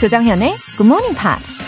조정현의 0.00 0.56
Good 0.78 0.86
Morning 0.86 1.14
Pops. 1.14 1.62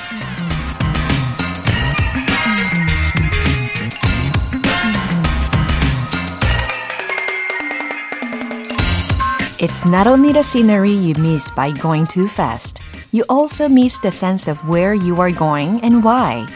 It's 9.59 9.87
not 9.87 10.07
only 10.07 10.33
the 10.33 10.43
scenery 10.43 10.93
you 10.93 11.13
miss 11.19 11.53
by 11.55 11.75
going 11.79 12.07
too 12.09 12.27
fast. 12.27 12.81
You 13.13 13.27
also 13.29 13.67
miss 13.67 14.01
the 14.01 14.11
sense 14.11 14.51
of 14.51 14.59
where 14.67 14.95
you 14.95 15.21
are 15.21 15.31
going 15.31 15.85
and 15.85 16.03
why. 16.03 16.47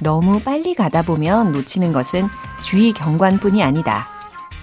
너무 0.00 0.38
빨리 0.40 0.74
가다 0.74 1.00
보면 1.00 1.52
놓치는 1.52 1.94
것은 1.94 2.28
주위 2.62 2.92
경관뿐이 2.92 3.62
아니다. 3.62 4.06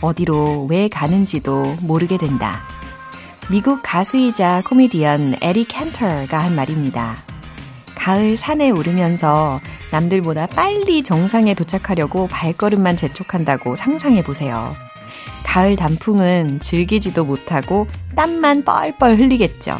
어디로 0.01 0.67
왜 0.69 0.87
가는지도 0.87 1.77
모르게 1.81 2.19
된다. 2.19 2.76
미국 3.49 3.79
가수이자 3.81 4.63
코미디언 4.65 5.37
에리 5.41 5.65
캔터가 5.65 6.37
한 6.37 6.55
말입니다. 6.55 7.15
가을 7.95 8.37
산에 8.37 8.69
오르면서 8.69 9.61
남들보다 9.91 10.47
빨리 10.47 11.03
정상에 11.03 11.53
도착하려고 11.53 12.27
발걸음만 12.27 12.97
재촉한다고 12.97 13.75
상상해 13.75 14.23
보세요. 14.23 14.75
가을 15.45 15.75
단풍은 15.75 16.59
즐기지도 16.59 17.25
못하고 17.25 17.87
땀만 18.15 18.63
뻘뻘 18.65 19.17
흘리겠죠. 19.17 19.79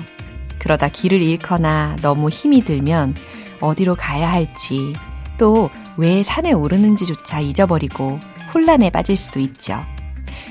그러다 0.60 0.90
길을 0.90 1.22
잃거나 1.22 1.98
너무 2.02 2.30
힘이 2.30 2.64
들면 2.64 3.16
어디로 3.60 3.96
가야 3.96 4.32
할지 4.32 4.94
또 5.38 5.70
왜 5.98 6.22
산에 6.22 6.52
오르는지조차 6.54 7.40
잊어버리고 7.40 8.20
혼란에 8.54 8.92
빠질 8.92 9.18
수 9.18 9.40
있죠. 9.40 9.84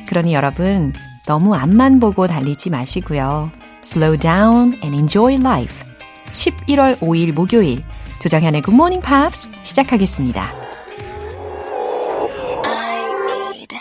그러니 0.09 0.35
여러분 0.35 0.93
너무 1.27 1.55
앞만 1.55 2.01
보고 2.01 2.27
달리지 2.27 2.71
마시고요. 2.71 3.51
Slow 3.83 4.19
down 4.19 4.79
and 4.83 4.97
enjoy 4.97 5.35
life. 5.35 5.85
11월 6.33 6.99
5일 6.99 7.33
목요일 7.33 7.83
조정현의 8.21 8.63
Good 8.63 8.75
Morning 8.75 9.05
Pops 9.05 9.49
시작하겠습니다. 9.63 10.67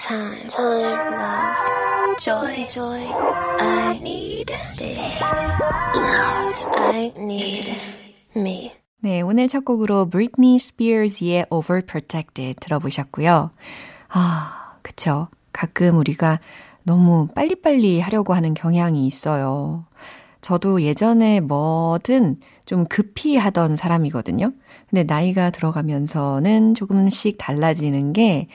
time, 0.08 0.48
time, 0.48 1.00
love, 1.16 2.18
joy, 2.20 2.68
joy. 2.70 3.02
I 3.60 3.98
need 3.98 4.52
space, 4.54 5.24
love. 5.96 6.66
I 6.76 7.12
need 7.18 7.76
me. 8.36 8.72
네, 9.00 9.22
오늘 9.22 9.48
첫 9.48 9.64
곡으로 9.66 10.10
Britney 10.10 10.56
Spears의 10.56 11.46
Overprotected 11.50 12.60
들어보셨고요. 12.60 13.52
아, 14.10 14.78
그쵸. 14.82 15.30
가끔 15.52 15.98
우리가 15.98 16.40
너무 16.86 17.28
빨리빨리 17.36 18.00
하려고 18.00 18.34
하는 18.34 18.54
경향이 18.54 19.06
있어요. 19.08 19.86
저도 20.42 20.84
예전에 20.84 21.40
뭐든 21.40 22.38
좀 22.66 22.86
급히 22.86 23.36
하던 23.38 23.76
사람이거든요. 23.76 24.52
근데 24.90 25.04
나이가 25.04 25.50
들어가면서는 25.50 26.76
조금씩 26.76 27.38
달라지는 27.40 28.14
게, 28.14 28.48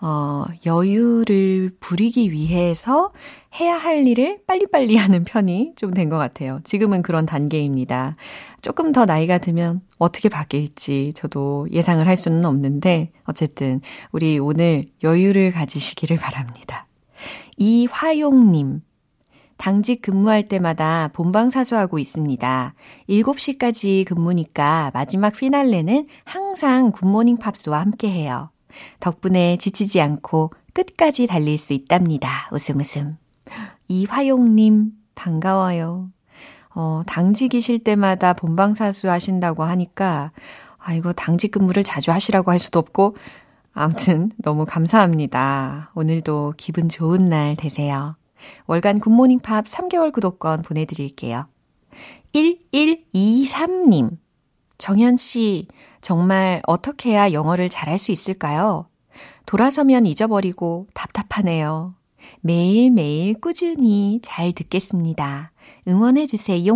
어, 0.00 0.44
여유를 0.66 1.72
부리기 1.80 2.30
위해서 2.30 3.10
해야 3.58 3.76
할 3.76 4.06
일을 4.06 4.40
빨리빨리 4.46 4.96
하는 5.00 5.24
편이 5.24 5.72
좀 5.76 5.92
된 5.94 6.10
것 6.10 6.18
같아요. 6.18 6.60
지금은 6.64 7.00
그런 7.02 7.24
단계입니다. 7.26 8.16
조금 8.60 8.92
더 8.92 9.06
나이가 9.06 9.38
들면 9.38 9.80
어떻게 9.98 10.28
바뀔지 10.28 11.12
저도 11.14 11.66
예상을 11.72 12.06
할 12.06 12.16
수는 12.16 12.44
없는데, 12.44 13.12
어쨌든 13.24 13.80
우리 14.12 14.38
오늘 14.38 14.84
여유를 15.02 15.52
가지시기를 15.52 16.18
바랍니다. 16.18 16.87
이화용님. 17.58 18.82
당직 19.56 20.02
근무할 20.02 20.46
때마다 20.46 21.10
본방사수하고 21.12 21.98
있습니다. 21.98 22.74
7시까지 23.08 24.06
근무니까 24.06 24.92
마지막 24.94 25.30
피날레는 25.30 26.06
항상 26.24 26.92
굿모닝 26.92 27.38
팝스와 27.38 27.80
함께 27.80 28.08
해요. 28.08 28.50
덕분에 29.00 29.56
지치지 29.56 30.00
않고 30.00 30.52
끝까지 30.72 31.26
달릴 31.26 31.58
수 31.58 31.72
있답니다. 31.72 32.48
웃음 32.52 32.78
웃음. 32.78 33.16
이화용님, 33.88 34.92
반가워요. 35.16 36.10
어, 36.74 37.02
당직이실 37.06 37.80
때마다 37.80 38.34
본방사수 38.34 39.10
하신다고 39.10 39.64
하니까, 39.64 40.30
아, 40.78 40.94
이거 40.94 41.12
당직 41.12 41.50
근무를 41.50 41.82
자주 41.82 42.12
하시라고 42.12 42.52
할 42.52 42.60
수도 42.60 42.78
없고, 42.78 43.16
아무튼 43.80 44.32
너무 44.38 44.66
감사합니다. 44.66 45.92
오늘도 45.94 46.54
기분 46.56 46.88
좋은 46.88 47.28
날 47.28 47.54
되세요. 47.54 48.16
월간 48.66 48.98
굿모닝 48.98 49.38
팝 49.38 49.66
3개월 49.66 50.10
구독권 50.12 50.62
보내드릴게요. 50.62 51.46
1123님. 52.34 54.18
정현 54.78 55.16
씨, 55.16 55.68
정말 56.00 56.60
어떻게 56.66 57.10
해야 57.10 57.30
영어를 57.30 57.68
잘할 57.68 57.98
수 57.98 58.10
있을까요? 58.10 58.88
돌아서면 59.46 60.06
잊어버리고 60.06 60.88
답답하네요. 60.92 61.94
매일매일 62.40 63.40
꾸준히 63.40 64.18
잘 64.24 64.50
듣겠습니다. 64.54 65.52
응원해주세요. 65.88 66.72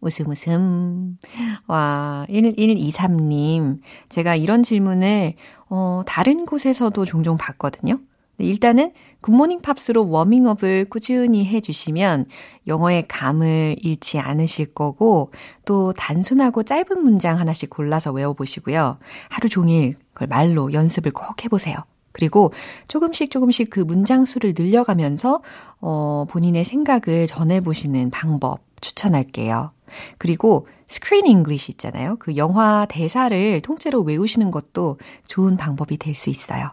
웃음 0.00 0.30
웃음. 0.30 1.18
와, 1.66 2.26
1123님. 2.30 3.80
제가 4.08 4.34
이런 4.34 4.62
질문을, 4.62 5.34
어, 5.68 6.02
다른 6.06 6.46
곳에서도 6.46 7.04
종종 7.04 7.36
받거든요. 7.36 7.98
일단은 8.38 8.92
굿모닝 9.22 9.60
팝스로 9.62 10.08
워밍업을 10.08 10.86
꾸준히 10.90 11.46
해주시면 11.46 12.26
영어의 12.66 13.08
감을 13.08 13.76
잃지 13.80 14.18
않으실 14.18 14.74
거고 14.74 15.32
또 15.64 15.92
단순하고 15.94 16.62
짧은 16.62 17.02
문장 17.02 17.38
하나씩 17.38 17.70
골라서 17.70 18.12
외워보시고요. 18.12 18.98
하루 19.30 19.48
종일 19.48 19.96
그걸 20.12 20.28
말로 20.28 20.72
연습을 20.72 21.12
꼭 21.12 21.44
해보세요. 21.44 21.76
그리고 22.16 22.52
조금씩 22.88 23.30
조금씩 23.30 23.68
그 23.68 23.80
문장 23.80 24.24
수를 24.24 24.54
늘려가면서 24.56 25.42
어, 25.82 26.24
본인의 26.30 26.64
생각을 26.64 27.26
전해보시는 27.26 28.08
방법 28.08 28.60
추천할게요. 28.80 29.72
그리고 30.16 30.66
Screen 30.88 31.26
English 31.26 31.72
있잖아요. 31.72 32.16
그 32.18 32.38
영화 32.38 32.86
대사를 32.88 33.60
통째로 33.60 34.00
외우시는 34.00 34.50
것도 34.50 34.98
좋은 35.26 35.58
방법이 35.58 35.98
될 35.98 36.14
수 36.14 36.30
있어요. 36.30 36.70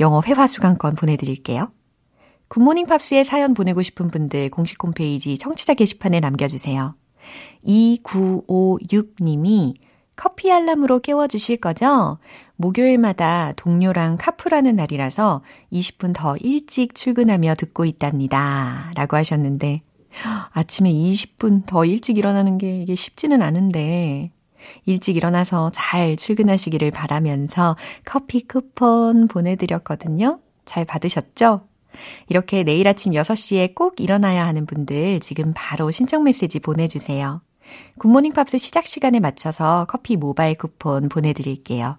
영어 0.00 0.20
회화 0.26 0.48
수강권 0.48 0.96
보내드릴게요. 0.96 1.70
Good 2.48 2.62
Morning 2.62 2.86
Pops에 2.86 3.22
사연 3.22 3.54
보내고 3.54 3.82
싶은 3.82 4.08
분들 4.08 4.50
공식 4.50 4.82
홈페이지 4.82 5.38
청취자 5.38 5.74
게시판에 5.74 6.18
남겨주세요. 6.18 6.96
2956님이 7.64 9.74
커피 10.16 10.52
알람으로 10.52 11.00
깨워주실 11.00 11.58
거죠? 11.58 12.18
목요일마다 12.62 13.52
동료랑 13.56 14.18
카풀하는 14.18 14.76
날이라서 14.76 15.42
20분 15.72 16.14
더 16.14 16.36
일찍 16.36 16.94
출근하며 16.94 17.56
듣고 17.56 17.84
있답니다. 17.84 18.90
라고 18.94 19.16
하셨는데, 19.16 19.82
아침에 20.50 20.90
20분 20.92 21.66
더 21.66 21.84
일찍 21.84 22.18
일어나는 22.18 22.58
게 22.58 22.80
이게 22.80 22.94
쉽지는 22.94 23.42
않은데, 23.42 24.30
일찍 24.86 25.16
일어나서 25.16 25.72
잘 25.74 26.16
출근하시기를 26.16 26.92
바라면서 26.92 27.76
커피 28.04 28.46
쿠폰 28.46 29.26
보내드렸거든요. 29.26 30.38
잘 30.64 30.84
받으셨죠? 30.84 31.62
이렇게 32.28 32.62
내일 32.62 32.86
아침 32.86 33.12
6시에 33.12 33.74
꼭 33.74 34.00
일어나야 34.00 34.46
하는 34.46 34.66
분들 34.66 35.18
지금 35.18 35.52
바로 35.54 35.90
신청 35.90 36.22
메시지 36.22 36.60
보내주세요. 36.60 37.42
Good 37.98 38.10
Morning 38.10 38.32
Pops 38.32 38.58
시작 38.58 38.86
시간에 38.86 39.18
맞춰서 39.18 39.86
커피 39.88 40.16
모바일 40.16 40.56
쿠폰 40.56 41.08
보내드릴게요. 41.08 41.98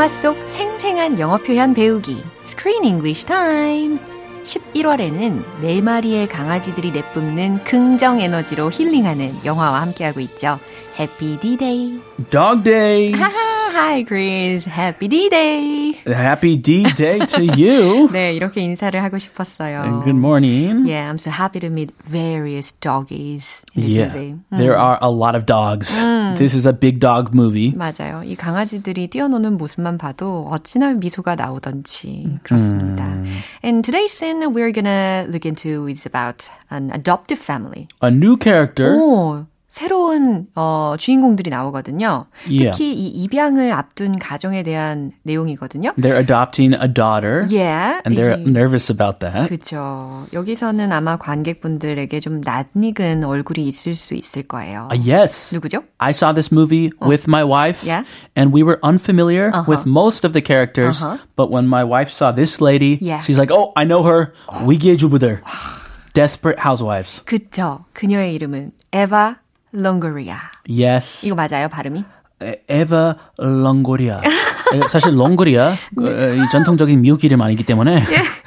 영화 0.00 0.08
속 0.08 0.34
생생한 0.48 1.18
영어 1.18 1.36
표현 1.36 1.74
배우기 1.74 2.24
Screen 2.42 2.86
English 2.86 3.26
Time 3.26 3.98
11월에는 4.44 5.60
네 5.60 5.82
마리의 5.82 6.26
강아지들이 6.26 6.90
내뿜는 6.90 7.64
긍정 7.64 8.18
에너지로 8.18 8.70
힐링하는 8.70 9.44
영화와 9.44 9.82
함께하고 9.82 10.20
있죠. 10.20 10.58
Happy 10.98 11.38
D-Day. 11.38 12.00
Dog 12.30 12.62
Day. 12.62 13.12
Hi, 13.12 14.02
Chris. 14.06 14.70
Happy 14.70 15.06
D-Day. 15.06 15.89
Happy 16.09 16.55
D-Day 16.55 17.25
to 17.27 17.43
you. 17.55 18.09
네, 18.11 18.33
이렇게 18.33 18.61
인사를 18.61 19.01
하고 19.01 19.17
싶었어요. 19.17 19.83
And 19.83 20.03
good 20.03 20.17
morning. 20.17 20.85
Yeah, 20.85 21.09
I'm 21.09 21.17
so 21.17 21.31
happy 21.31 21.59
to 21.59 21.69
meet 21.69 21.91
various 22.05 22.71
doggies 22.71 23.63
in 23.75 23.83
this 23.83 23.95
yeah, 23.95 24.07
movie. 24.07 24.35
There 24.51 24.77
are 24.77 24.97
a 25.01 25.09
lot 25.09 25.35
of 25.35 25.45
dogs. 25.45 25.89
This 26.37 26.53
is 26.53 26.65
a 26.65 26.73
big 26.73 26.99
dog 26.99 27.33
movie. 27.33 27.73
맞아요. 27.75 28.23
이 28.23 28.35
강아지들이 28.35 29.07
뛰어노는 29.07 29.57
모습만 29.57 29.97
봐도 29.97 30.47
어찌나 30.51 30.93
미소가 30.93 31.35
나오던지 31.35 32.39
그렇습니다. 32.43 33.05
And 33.63 33.83
today's 33.83 34.11
scene 34.11 34.41
we're 34.53 34.71
gonna 34.71 35.25
look 35.29 35.45
into 35.45 35.87
is 35.87 36.05
about 36.05 36.49
an 36.69 36.91
adoptive 36.91 37.39
family. 37.39 37.87
A 38.01 38.09
new 38.09 38.37
character. 38.37 38.95
오, 38.95 39.45
새로운 39.70 40.48
어, 40.56 40.96
주인공들이 40.98 41.48
나오거든요. 41.48 42.26
Yeah. 42.48 42.72
특히 42.76 42.92
이 42.92 43.06
입양을 43.22 43.70
앞둔 43.70 44.18
가정에 44.18 44.64
대한 44.64 45.12
내용이거든요. 45.22 45.92
They're 45.94 46.18
adopting 46.18 46.74
a 46.74 46.88
daughter. 46.92 47.46
Yeah. 47.48 48.02
And 48.04 48.18
they're 48.18 48.36
이- 48.36 48.50
nervous 48.50 48.90
about 48.90 49.20
that. 49.20 49.48
그죠. 49.48 50.26
여기서는 50.32 50.90
아마 50.90 51.16
관객분들에게 51.18 52.18
좀 52.18 52.40
낯익은 52.40 53.22
얼굴이 53.22 53.68
있을 53.68 53.94
수 53.94 54.14
있을 54.14 54.42
거예요. 54.42 54.88
Uh, 54.90 54.98
yes. 54.98 55.54
누구죠? 55.54 55.84
I 55.98 56.10
saw 56.10 56.32
this 56.34 56.52
movie 56.52 56.90
with 57.00 57.28
my 57.28 57.44
wife, 57.44 57.86
Yeah. 57.86 58.02
and 58.36 58.52
we 58.52 58.64
were 58.64 58.80
unfamiliar 58.82 59.52
with 59.68 59.86
most 59.86 60.26
of 60.26 60.32
the 60.32 60.42
characters. 60.44 60.98
But 61.36 61.48
when 61.54 61.68
my 61.70 61.84
wife 61.84 62.10
saw 62.10 62.34
this 62.34 62.60
lady, 62.60 62.98
Yeah. 63.00 63.20
she's 63.22 63.38
like, 63.38 63.54
"Oh, 63.54 63.70
I 63.76 63.86
know 63.86 64.02
her. 64.02 64.34
위계주부들, 64.66 65.40
Desperate 66.12 66.58
Housewives." 66.58 67.22
그죠. 67.24 67.84
그녀의 67.92 68.34
이름은 68.34 68.72
에바 68.92 69.36
롱고리아. 69.72 70.38
Yes, 70.68 71.24
이거 71.26 71.34
맞아요, 71.34 71.68
발음이? 71.68 72.04
에- 72.42 72.60
에바 72.68 73.16
롱고리아. 73.38 74.18
에, 74.74 74.80
사실 74.88 75.16
롱고리아 75.16 75.68
어, 75.70 75.74
이 76.02 76.40
전통적인 76.52 77.00
미국 77.00 77.24
이름 77.24 77.40
아니기 77.42 77.64
때문에 77.64 78.04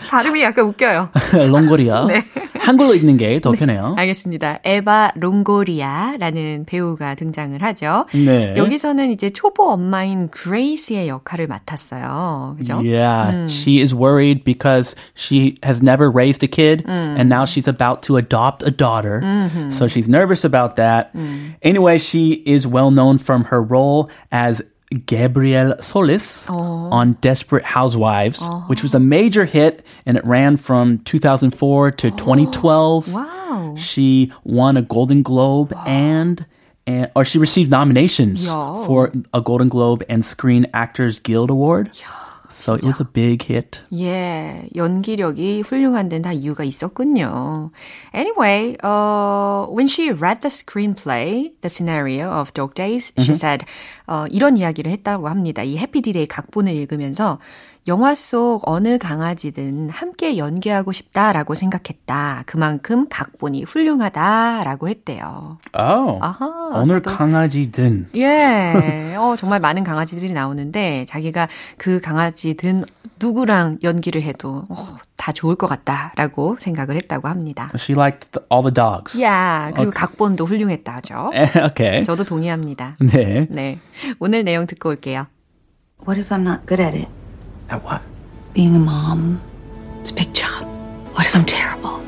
발음이 0.09 0.41
약간 0.41 0.65
웃겨요. 0.65 1.09
롱고리아. 1.49 2.07
한글로 2.59 2.95
읽는 2.95 3.17
게 3.17 3.39
더 3.39 3.51
편해요. 3.51 3.93
알겠습니다. 3.97 4.59
에바 4.63 5.11
롱고리아라는 5.15 6.63
배우가 6.65 7.15
등장을 7.15 7.61
하죠. 7.61 8.05
네. 8.13 8.55
여기서는 8.55 9.11
이제 9.11 9.29
초보 9.29 9.71
엄마인 9.71 10.29
그레이스의 10.29 11.09
역할을 11.09 11.47
맡았어요. 11.47 12.55
그죠? 12.57 12.75
Yeah, 12.77 13.45
she 13.49 13.81
is 13.81 13.93
worried 13.93 14.43
because 14.45 14.95
she 15.15 15.57
has 15.63 15.81
never 15.83 16.09
raised 16.09 16.43
a 16.43 16.47
kid 16.47 16.83
and 16.87 17.27
now 17.29 17.43
she's 17.43 17.67
about 17.67 18.01
to 18.07 18.15
adopt 18.17 18.63
a 18.65 18.71
daughter. 18.71 19.21
So 19.69 19.87
she's 19.87 20.07
nervous 20.07 20.45
about 20.45 20.75
that. 20.77 21.11
Anyway, 21.61 21.97
she 21.97 22.43
is 22.45 22.65
well 22.65 22.91
known 22.91 23.17
from 23.17 23.45
her 23.51 23.61
role 23.61 23.82
role 23.83 24.09
as 24.31 24.61
Gabrielle 25.05 25.81
Solis 25.81 26.45
oh. 26.49 26.53
on 26.53 27.13
Desperate 27.13 27.65
Housewives, 27.65 28.39
oh. 28.41 28.63
which 28.67 28.83
was 28.83 28.93
a 28.93 28.99
major 28.99 29.45
hit 29.45 29.85
and 30.05 30.17
it 30.17 30.25
ran 30.25 30.57
from 30.57 30.99
2004 30.99 31.91
to 31.91 32.07
oh. 32.07 32.09
2012. 32.11 33.13
Wow. 33.13 33.75
She 33.77 34.31
won 34.43 34.77
a 34.77 34.81
Golden 34.81 35.23
Globe 35.23 35.73
wow. 35.73 35.83
and 35.85 36.45
and, 36.85 37.09
or 37.15 37.23
she 37.23 37.37
received 37.37 37.71
nominations 37.71 38.45
Yo. 38.45 38.83
for 38.85 39.11
a 39.33 39.39
Golden 39.39 39.69
Globe 39.69 40.03
and 40.09 40.25
Screen 40.25 40.67
Actors 40.73 41.17
Guild 41.17 41.49
Award. 41.49 41.89
Yo. 41.97 42.07
So 42.53 42.75
it 42.75 42.85
was 42.85 43.01
a 43.01 43.05
big 43.05 43.43
hit. 43.43 43.81
예, 43.93 44.69
연기력이 44.75 45.61
훌륭한 45.61 46.07
데는 46.07 46.21
다 46.21 46.31
이유가 46.31 46.63
있었군요. 46.63 47.71
Anyway, 48.13 48.77
uh, 48.83 49.65
when 49.69 49.87
she 49.87 50.11
read 50.11 50.41
the 50.41 50.49
screenplay, 50.49 51.51
the 51.61 51.69
scenario 51.69 52.29
of 52.29 52.53
Dog 52.53 52.75
Days, 52.75 53.11
she 53.19 53.33
said, 53.33 53.65
어, 54.07 54.25
이런 54.29 54.57
이야기를 54.57 54.91
했다고 54.91 55.27
합니다. 55.27 55.63
이 55.63 55.77
해피디데이 55.77 56.27
각본을 56.27 56.73
읽으면서 56.73 57.39
영화 57.85 58.15
속 58.15 58.61
어느 58.65 58.97
강아지든 58.97 59.89
함께 59.89 60.37
연기하고 60.37 60.93
싶다라고 60.93 61.53
생각했다. 61.53 62.43
그만큼 62.45 63.07
각본이 63.09 63.63
훌륭하다라고 63.63 64.87
했대요. 64.87 65.57
Oh. 65.77 66.17
아하, 66.21 66.47
오늘 66.75 67.01
저도- 67.01 67.13
강아지든 67.17 68.09
예. 68.15 69.15
어, 69.17 69.35
정말 69.35 69.59
많은 69.59 69.83
강아지들이 69.83 70.31
나오는데 70.31 71.03
자기가 71.09 71.49
그 71.77 71.99
강아지든 71.99 72.85
누구랑 73.21 73.79
연기를 73.83 74.21
해도 74.21 74.65
어, 74.69 74.95
다 75.17 75.33
좋을 75.33 75.55
것 75.55 75.67
같다라고 75.67 76.55
생각을 76.59 76.95
했다고 76.95 77.27
합니다. 77.27 77.69
she 77.75 77.97
liked 77.99 78.31
the, 78.31 78.45
all 78.49 78.63
the 78.63 78.73
dogs. 78.73 79.21
야, 79.21 79.71
그리고 79.75 79.91
각본도 79.91 80.45
훌륭했다 80.45 80.95
하죠. 80.95 81.31
okay. 81.67 82.03
저도 82.03 82.23
동의합니다. 82.23 82.95
네. 83.01 83.45
네. 83.49 83.77
오늘 84.19 84.45
내용 84.45 84.67
듣고 84.67 84.87
올게요. 84.89 85.27
What 86.07 86.19
if 86.21 86.33
I'm 86.33 86.47
not 86.47 86.65
good 86.65 86.81
at 86.81 86.95
it? 86.97 87.07
At 87.69 87.83
what? 87.83 88.01
Being 88.53 88.75
a 88.75 88.79
mom. 88.79 89.41
It's 89.99 90.11
a 90.11 90.13
big 90.13 90.33
job. 90.33 90.65
What 91.13 91.25
if 91.25 91.35
I'm 91.35 91.45
terrible? 91.45 91.99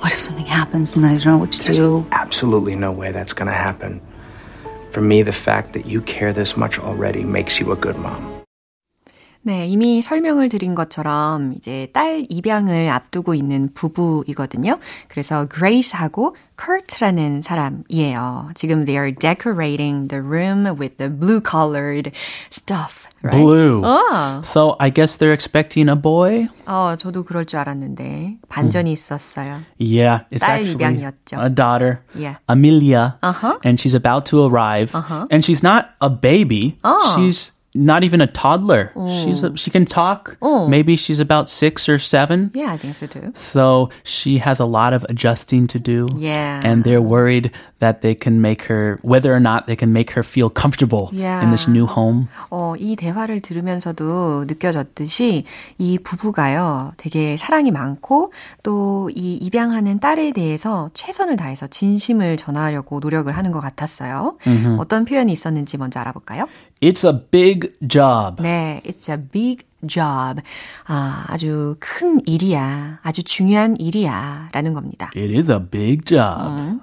What 0.00 0.12
if 0.12 0.18
something 0.18 0.44
happens 0.44 0.94
and 0.96 1.06
I 1.06 1.14
don't 1.14 1.24
know 1.26 1.38
what 1.38 1.52
to 1.52 1.58
There's 1.62 1.76
do? 1.76 2.06
absolutely 2.12 2.74
no 2.74 2.92
way 2.92 3.12
that's 3.12 3.32
going 3.32 3.46
to 3.46 3.54
happen. 3.54 4.00
For 4.92 5.00
me, 5.00 5.22
the 5.22 5.32
fact 5.32 5.72
that 5.74 5.86
you 5.86 6.00
care 6.02 6.32
this 6.32 6.56
much 6.56 6.78
already 6.78 7.22
makes 7.22 7.60
you 7.60 7.72
a 7.72 7.76
good 7.76 7.96
mom. 7.96 8.35
네, 9.46 9.68
이미 9.68 10.02
설명을 10.02 10.48
드린 10.48 10.74
것처럼 10.74 11.52
이제 11.56 11.88
딸 11.92 12.26
입양을 12.28 12.88
앞두고 12.88 13.32
있는 13.32 13.68
부부이거든요. 13.74 14.80
그래서 15.06 15.46
Grace하고 15.48 16.34
Kurt라는 16.56 17.42
사람이에요. 17.42 18.48
지금 18.56 18.84
they 18.84 18.96
are 18.98 19.14
decorating 19.14 20.08
the 20.08 20.20
room 20.20 20.64
with 20.76 20.96
the 20.96 21.08
blue 21.08 21.40
colored 21.40 22.10
stuff. 22.50 23.06
Right? 23.22 23.38
Blue. 23.40 23.82
어, 23.84 24.42
So 24.44 24.74
I 24.80 24.90
guess 24.90 25.16
they're 25.18 25.32
expecting 25.32 25.88
a 25.88 25.94
boy. 25.94 26.48
어, 26.66 26.96
저도 26.98 27.22
그럴 27.22 27.44
줄 27.44 27.60
알았는데 27.60 28.38
반전이 28.48 28.90
있었어요. 28.90 29.60
Yeah, 29.78 30.24
it's 30.32 30.40
딸 30.40 30.58
actually 30.66 30.74
입양이었죠. 30.74 31.38
a 31.40 31.50
daughter, 31.54 32.00
Yeah. 32.18 32.38
Amelia, 32.48 33.14
Uh-huh. 33.22 33.60
and 33.62 33.78
she's 33.78 33.94
about 33.94 34.26
to 34.30 34.42
arrive. 34.44 34.90
And 35.30 35.44
she's 35.44 35.62
not 35.62 35.90
a 36.00 36.10
baby. 36.10 36.78
Oh. 36.82 37.14
She's 37.14 37.52
not 37.75 38.03
even 38.03 38.19
a 38.19 38.27
toddler. 38.27 38.91
She's 39.23 39.43
a, 39.43 39.55
she 39.55 39.71
can 39.71 39.85
talk. 39.85 40.35
Oh. 40.41 40.67
Maybe 40.67 40.97
she's 40.97 41.21
about 41.21 41.47
six 41.47 41.87
or 41.87 41.97
seven. 41.99 42.51
Yeah, 42.53 42.69
I 42.69 42.75
think 42.75 42.95
so 42.95 43.07
too. 43.07 43.31
So 43.33 43.89
she 44.03 44.39
has 44.39 44.59
a 44.59 44.65
lot 44.65 44.91
of 44.91 45.05
adjusting 45.07 45.67
to 45.67 45.79
do. 45.79 46.09
Yeah. 46.17 46.59
And 46.65 46.83
they're 46.83 47.01
worried 47.01 47.51
that 47.79 48.01
they 48.01 48.13
can 48.13 48.41
make 48.41 48.63
her, 48.63 48.99
whether 49.03 49.33
or 49.33 49.39
not 49.39 49.67
they 49.67 49.77
can 49.77 49.93
make 49.93 50.11
her 50.11 50.21
feel 50.21 50.49
comfortable 50.49 51.09
in 51.15 51.49
this 51.51 51.65
Yeah. 51.65 51.71
new 51.73 51.85
home. 51.87 52.27
어, 52.51 52.75
이 52.77 52.97
대화를 52.97 53.39
들으면서도 53.39 54.45
느껴졌듯이 54.49 55.45
이 55.77 55.97
부부가요, 55.97 56.91
되게 56.97 57.37
사랑이 57.37 57.71
많고 57.71 58.33
또 58.63 59.09
이 59.15 59.35
입양하는 59.41 59.99
딸에 59.99 60.31
대해서 60.33 60.89
최선을 60.93 61.37
다해서 61.37 61.67
진심을 61.67 62.35
전하려고 62.37 62.99
노력을 62.99 63.31
하는 63.31 63.51
것 63.51 63.59
같았어요. 63.61 64.37
어떤 64.77 65.05
표현이 65.05 65.31
있었는지 65.31 65.77
먼저 65.77 65.99
알아볼까요? 66.01 66.47
It's 66.85 67.07
a 67.07 67.13
big 67.13 67.73
job. 67.87 68.41
네, 68.41 68.81
it's 68.83 69.09
a 69.09 69.17
big 69.17 69.65
job. 69.85 70.41
아, 70.85 71.25
아주 71.27 71.75
큰 71.79 72.19
일이야. 72.25 72.99
아주 73.03 73.23
중요한 73.23 73.77
일이야. 73.77 74.49
라는 74.51 74.73
겁니다. 74.73 75.11
It 75.15 75.31
is 75.33 75.51
a 75.51 75.59
big 75.59 76.03
job. 76.05 76.79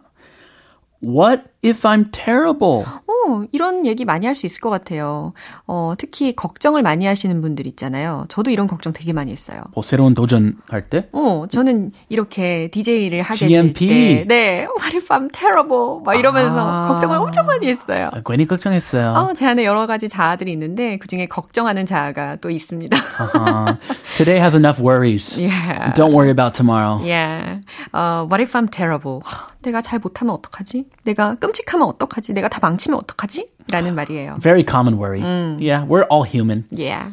What 1.03 1.45
if 1.64 1.82
I'm 1.88 2.12
terrible? 2.12 2.84
어, 3.08 3.46
이런 3.52 3.86
얘기 3.86 4.04
많이 4.06 4.26
할 4.26 4.36
수 4.36 4.46
있을 4.46 4.60
것 4.62 4.70
같아요. 4.70 5.34
어, 5.68 5.94
특히 5.98 6.36
걱정을 6.36 6.82
많이 6.82 7.06
하시는 7.06 7.40
분들 7.42 7.68
있잖아요. 7.68 8.26
저도 8.30 8.50
이런 8.52 8.68
걱정 8.68 8.92
되게 8.94 9.14
많이 9.14 9.32
했어요. 9.32 9.62
뭐 9.76 9.84
새로운 9.84 10.14
도전할 10.14 10.82
때? 10.90 11.08
어, 11.14 11.46
저는 11.50 11.92
이렇게 12.10 12.70
DJ를 12.72 13.22
하게 13.22 13.36
GMP? 13.36 13.88
될 13.88 14.28
때, 14.28 14.28
네, 14.28 14.68
what 14.80 14.96
if 14.98 15.08
I'm 15.10 15.32
terrible? 15.32 16.02
막 16.04 16.16
이러면서 16.16 16.56
아. 16.60 16.88
걱정을 16.90 17.16
엄청 17.18 17.46
많이 17.46 17.68
했어요. 17.68 18.10
아, 18.12 18.22
괜히 18.26 18.46
걱정했어요. 18.48 19.12
어, 19.14 19.34
제 19.34 19.46
안에 19.46 19.64
여러 19.66 19.86
가지 19.88 20.10
자아들이 20.10 20.52
있는데 20.54 20.98
그 20.98 21.08
중에 21.08 21.28
걱정하는 21.28 21.86
자아가 21.86 22.38
또 22.38 22.50
있습니다. 22.50 22.98
Uh, 23.36 23.76
today 24.16 24.40
has 24.40 24.56
enough 24.56 24.80
worries. 24.82 25.38
yeah. 25.42 25.94
Don't 25.94 26.12
worry 26.14 26.30
about 26.32 26.54
tomorrow. 26.56 27.00
Yeah. 27.06 27.60
어, 27.94 28.28
what 28.30 28.42
if 28.42 28.56
I'm 28.58 28.68
terrible? 28.68 29.22
하, 29.64 29.70
내가 29.72 29.82
잘 29.82 30.00
못하면 30.00 30.34
어떡하지? 30.36 30.90
내가 31.04 31.36
끔찍하면 31.36 31.88
어떡하지? 31.88 32.34
내가 32.34 32.50
다 32.50 32.60
망치면 32.62 33.00
어떡하지? 33.00 33.50
라는 33.72 33.96
말이에요. 33.96 34.38
Very 34.42 34.64
common 34.68 34.98
worry. 35.00 35.22
Yeah, 35.60 35.86
we're 35.88 36.06
all 36.12 36.24
human. 36.30 36.66
Yeah. 36.72 37.12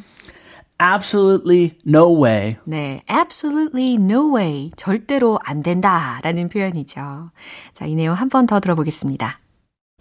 Absolutely 0.78 1.76
no 1.86 2.08
way. 2.10 2.56
네, 2.64 3.02
absolutely 3.08 3.94
no 3.96 4.34
way. 4.34 4.70
절대로 4.76 5.38
안 5.44 5.62
된다. 5.62 6.18
라는 6.22 6.48
표현이죠. 6.48 7.30
자, 7.74 7.84
이 7.86 7.94
내용 7.94 8.14
한 8.14 8.28
번 8.28 8.46
더 8.46 8.60
들어보겠습니다. 8.60 9.38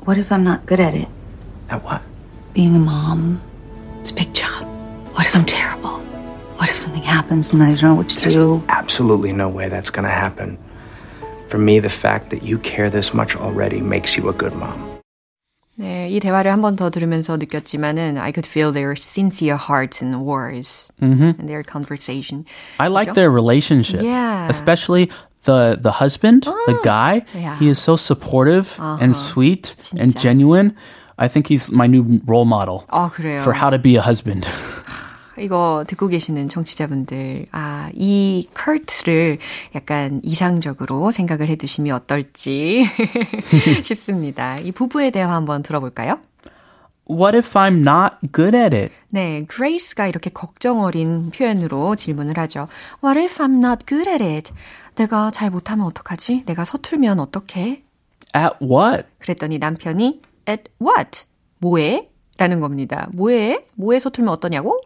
What 0.07 0.19
if 0.19 0.33
I'm 0.33 0.41
not 0.47 0.65
good 0.65 0.81
at 0.81 0.95
it? 0.95 1.07
At 1.69 1.83
what? 1.83 2.01
Being 2.53 2.75
a 2.75 2.79
mom. 2.79 3.41
It's 3.99 4.11
a 4.11 4.15
big 4.15 4.33
job. 4.33 4.65
What 5.13 5.27
if 5.27 5.35
I'm 5.35 5.45
terrible? 5.45 5.99
What 6.57 6.69
if 6.69 6.77
something 6.77 7.03
happens 7.03 7.51
and 7.53 7.61
I 7.61 7.75
don't 7.75 7.83
know 7.83 7.95
what 7.95 8.07
to 8.09 8.15
There's 8.15 8.35
do? 8.35 8.63
absolutely 8.69 9.33
no 9.33 9.49
way 9.49 9.67
that's 9.69 9.89
going 9.91 10.07
to 10.07 10.11
happen. 10.11 10.57
For 11.48 11.58
me, 11.58 11.78
the 11.78 11.90
fact 11.90 12.30
that 12.30 12.42
you 12.42 12.58
care 12.58 12.90
this 12.90 13.14
much 13.14 13.36
already 13.36 13.80
makes 13.80 14.16
you 14.16 14.28
a 14.28 14.32
good 14.32 14.54
mom. 14.54 14.94
네, 15.76 16.08
이 16.08 16.20
대화를 16.20 16.52
한 16.52 16.62
번 16.62 16.76
더 16.76 16.88
들으면서 16.88 17.36
느꼈지만은 17.36 18.16
I 18.18 18.30
could 18.30 18.46
feel 18.46 18.72
their 18.72 18.94
sincere 18.94 19.56
hearts 19.56 20.00
and 20.02 20.22
words 20.24 20.88
mm-hmm. 21.02 21.34
in 21.40 21.46
their 21.46 21.64
conversation. 21.64 22.44
I 22.78 22.86
like 22.88 23.14
their 23.14 23.30
relationship. 23.30 24.00
Yeah. 24.02 24.48
Especially 24.48 25.10
the 25.44 25.76
the 25.80 25.90
husband, 25.90 26.46
oh, 26.46 26.54
the 26.66 26.78
guy. 26.84 27.26
Yeah. 27.34 27.58
He 27.58 27.68
is 27.68 27.78
so 27.78 27.96
supportive 27.96 28.78
uh-huh. 28.78 28.98
and 29.02 29.16
sweet 29.16 29.74
진짜. 29.80 30.00
and 30.00 30.18
genuine. 30.18 30.76
I 31.18 31.28
think 31.28 31.46
he's 31.46 31.70
my 31.70 31.86
new 31.86 32.20
role 32.26 32.44
model 32.44 32.84
아, 32.90 33.10
그래요. 33.10 33.40
for 33.42 33.52
how 33.52 33.70
to 33.70 33.78
be 33.78 33.96
a 33.96 34.02
husband. 34.02 34.46
이거 35.41 35.83
듣고 35.87 36.07
계시는 36.07 36.49
청취자분들, 36.49 37.47
아, 37.51 37.89
이 37.93 38.47
커트를 38.53 39.39
약간 39.75 40.21
이상적으로 40.23 41.11
생각을 41.11 41.47
해 41.47 41.55
두시면 41.55 41.95
어떨지 41.95 42.85
싶습니다. 43.83 44.57
이 44.57 44.71
부부의 44.71 45.11
대화 45.11 45.33
한번 45.33 45.63
들어볼까요? 45.63 46.19
What 47.09 47.35
if 47.35 47.57
I'm 47.57 47.79
not 47.79 48.31
good 48.31 48.55
at 48.55 48.75
it? 48.75 48.93
네, 49.09 49.43
그레이스가 49.47 50.07
이렇게 50.07 50.29
걱정 50.29 50.81
어린 50.81 51.31
표현으로 51.31 51.95
질문을 51.95 52.37
하죠. 52.37 52.67
What 53.03 53.19
if 53.19 53.43
I'm 53.43 53.65
not 53.65 53.85
good 53.87 54.07
at 54.07 54.23
it? 54.23 54.53
내가 54.95 55.31
잘 55.31 55.49
못하면 55.49 55.87
어떡하지? 55.87 56.43
내가 56.45 56.65
서툴면 56.65 57.19
어떡해? 57.19 57.83
At 58.35 58.55
what? 58.61 59.05
그랬더니 59.17 59.57
남편이 59.57 60.21
at 60.47 60.63
what? 60.79 61.23
뭐해? 61.57 62.08
라는 62.39 62.61
겁니다. 62.61 63.09
뭐해? 63.11 63.65
뭐해 63.75 63.99
서툴면 63.99 64.33
어떠냐고? 64.33 64.81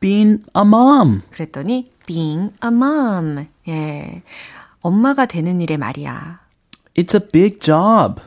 Being 0.00 0.44
a 0.54 0.62
mom. 0.62 1.22
그랬더니 1.30 1.90
being 2.06 2.52
a 2.62 2.68
mom. 2.68 3.46
예. 3.68 4.22
엄마가 4.80 5.26
되는 5.26 5.60
일에 5.60 5.76
말이야. 5.78 6.40
It's 6.94 7.14
a 7.14 7.26
big 7.26 7.58
job. 7.58 8.20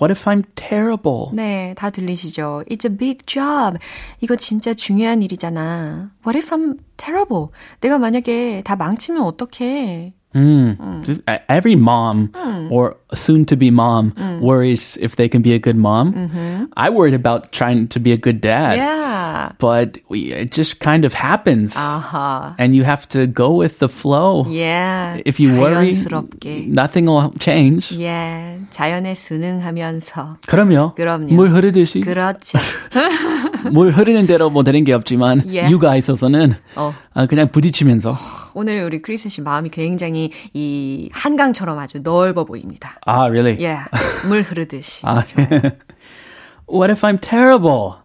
What 0.00 0.10
if 0.12 0.24
I'm 0.24 0.44
terrible? 0.54 1.30
네, 1.34 1.74
다 1.76 1.90
들리시죠? 1.90 2.64
It's 2.70 2.88
a 2.90 2.96
big 2.96 3.26
job. 3.26 3.76
이거 4.20 4.36
진짜 4.36 4.72
중요한 4.72 5.20
일이잖아. 5.20 6.12
What 6.24 6.38
if 6.38 6.54
I'm 6.54 6.78
terrible? 6.96 7.48
내가 7.80 7.98
만약에 7.98 8.62
다 8.64 8.76
망치면 8.76 9.22
어떡해? 9.22 10.14
Mm. 10.34 11.04
Just, 11.04 11.20
uh, 11.26 11.38
every 11.48 11.74
mom 11.74 12.30
or 12.70 12.96
soon 13.14 13.44
to 13.46 13.56
be 13.56 13.70
mom 13.70 14.14
worries 14.40 14.96
if 15.00 15.16
they 15.16 15.28
can 15.28 15.42
be 15.42 15.52
a 15.54 15.58
good 15.58 15.76
mom. 15.76 16.68
I 16.76 16.90
worried 16.90 17.14
about 17.14 17.50
trying 17.52 17.88
to 17.88 17.98
be 17.98 18.12
a 18.12 18.16
good 18.16 18.40
dad. 18.40 18.76
Yeah. 18.78 19.19
But 19.58 19.98
we, 20.08 20.32
it 20.32 20.50
just 20.52 20.78
kind 20.80 21.04
of 21.04 21.12
happens. 21.14 21.74
아하. 21.76 22.54
And 22.58 22.74
you 22.74 22.84
have 22.84 23.06
to 23.08 23.26
go 23.26 23.50
with 23.54 23.78
the 23.78 23.88
flow. 23.88 24.46
Yeah. 24.48 25.20
If 25.26 25.40
you 25.40 25.52
worry, 25.58 25.92
자연스럽게. 25.92 26.66
nothing 26.68 27.06
will 27.08 27.32
change. 27.38 27.96
예. 28.00 28.60
자연에 28.70 29.14
순응하면서. 29.14 30.38
그럼요. 30.46 30.94
그럼요. 30.94 31.34
물 31.34 31.50
흐르듯이. 31.50 32.00
그렇죠. 32.00 32.58
물 33.72 33.90
흐르는 33.90 34.26
대로 34.26 34.50
뭐 34.50 34.62
되는 34.64 34.84
게 34.84 34.92
없지만 34.92 35.42
Yeah. 35.46 35.70
육아에 35.72 35.98
있어서는 35.98 36.54
어. 36.76 36.94
아, 37.14 37.26
그냥 37.26 37.48
부딪히면서 37.50 38.16
오늘 38.54 38.82
우리 38.84 39.02
크리스 39.02 39.28
씨 39.28 39.40
마음이 39.42 39.68
굉장히 39.70 40.30
이 40.54 41.08
한강처럼 41.12 41.78
아주 41.78 42.00
넓어 42.02 42.44
보입니다. 42.44 42.98
아, 43.06 43.24
really? 43.28 43.58
예. 43.62 43.78
물 44.28 44.42
흐르듯이. 44.42 45.06
아, 45.06 45.22
What 46.72 46.90
if 46.92 47.02
I'm 47.06 47.20
terrible? 47.20 47.96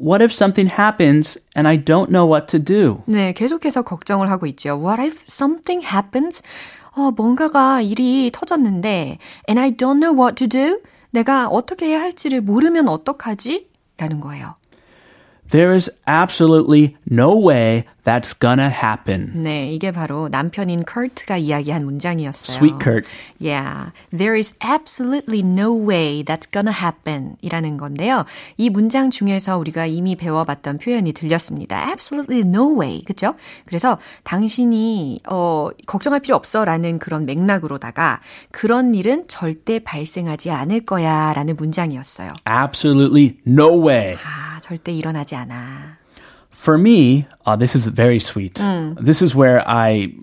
What 0.00 0.24
if 0.24 0.32
something 0.32 0.70
happens 0.70 1.38
and 1.54 1.68
I 1.68 1.76
don't 1.76 2.08
know 2.08 2.26
what 2.26 2.46
to 2.56 2.58
do? 2.58 3.02
네, 3.06 3.34
계속해서 3.34 3.82
걱정을 3.82 4.30
하고 4.30 4.46
있죠. 4.46 4.80
What 4.80 5.00
if 5.02 5.24
something 5.28 5.86
happens? 5.86 6.42
어, 6.96 7.10
뭔가가 7.10 7.82
일이 7.82 8.30
터졌는데 8.32 9.18
and 9.48 9.60
I 9.60 9.72
don't 9.72 10.00
know 10.00 10.18
what 10.18 10.36
to 10.36 10.48
do? 10.48 10.80
내가 11.10 11.48
어떻게 11.48 11.86
해야 11.86 12.00
할지를 12.00 12.40
모르면 12.40 12.88
어떡하지? 12.88 13.68
라는 13.98 14.20
거예요. 14.20 14.54
There 15.50 15.74
is 15.74 15.90
absolutely 16.06 16.96
no 17.10 17.34
way 17.34 17.84
that's 18.04 18.32
gonna 18.38 18.70
happen. 18.70 19.32
네, 19.34 19.72
이게 19.72 19.90
바로 19.90 20.28
남편인 20.28 20.84
커트가 20.84 21.38
이야기한 21.38 21.84
문장이었어요. 21.84 22.56
Sweet 22.56 22.78
Kurt. 22.80 23.08
Yeah. 23.38 23.90
There 24.16 24.36
is 24.36 24.54
absolutely 24.64 25.40
no 25.40 25.74
way 25.74 26.22
that's 26.22 26.46
gonna 26.50 26.72
happen 26.72 27.36
이라는 27.42 27.78
건데요. 27.78 28.26
이 28.56 28.70
문장 28.70 29.10
중에서 29.10 29.58
우리가 29.58 29.86
이미 29.86 30.14
배워봤던 30.14 30.78
표현이 30.78 31.12
들렸습니다. 31.12 31.88
Absolutely 31.88 32.42
no 32.46 32.80
way. 32.80 33.02
그죠? 33.04 33.34
그래서 33.66 33.98
당신이, 34.22 35.20
어, 35.28 35.68
걱정할 35.86 36.20
필요 36.20 36.36
없어 36.36 36.64
라는 36.64 36.98
그런 36.98 37.26
맥락으로다가 37.26 38.20
그런 38.52 38.94
일은 38.94 39.26
절대 39.26 39.80
발생하지 39.80 40.50
않을 40.50 40.84
거야 40.84 41.32
라는 41.34 41.56
문장이었어요. 41.56 42.32
Absolutely 42.48 43.36
no 43.46 43.86
way. 43.86 44.14
아, 44.14 44.49
절대 44.69 44.91
일어나지 44.91 45.35
않아. 45.35 45.97
For 46.51 46.77
me, 46.77 47.27
uh, 47.45 47.55
this 47.55 47.75
is 47.75 47.85
very 47.87 48.19
sweet. 48.19 48.59
This 48.99 49.21
is 49.21 49.35
where 49.35 49.61
I 49.67 50.15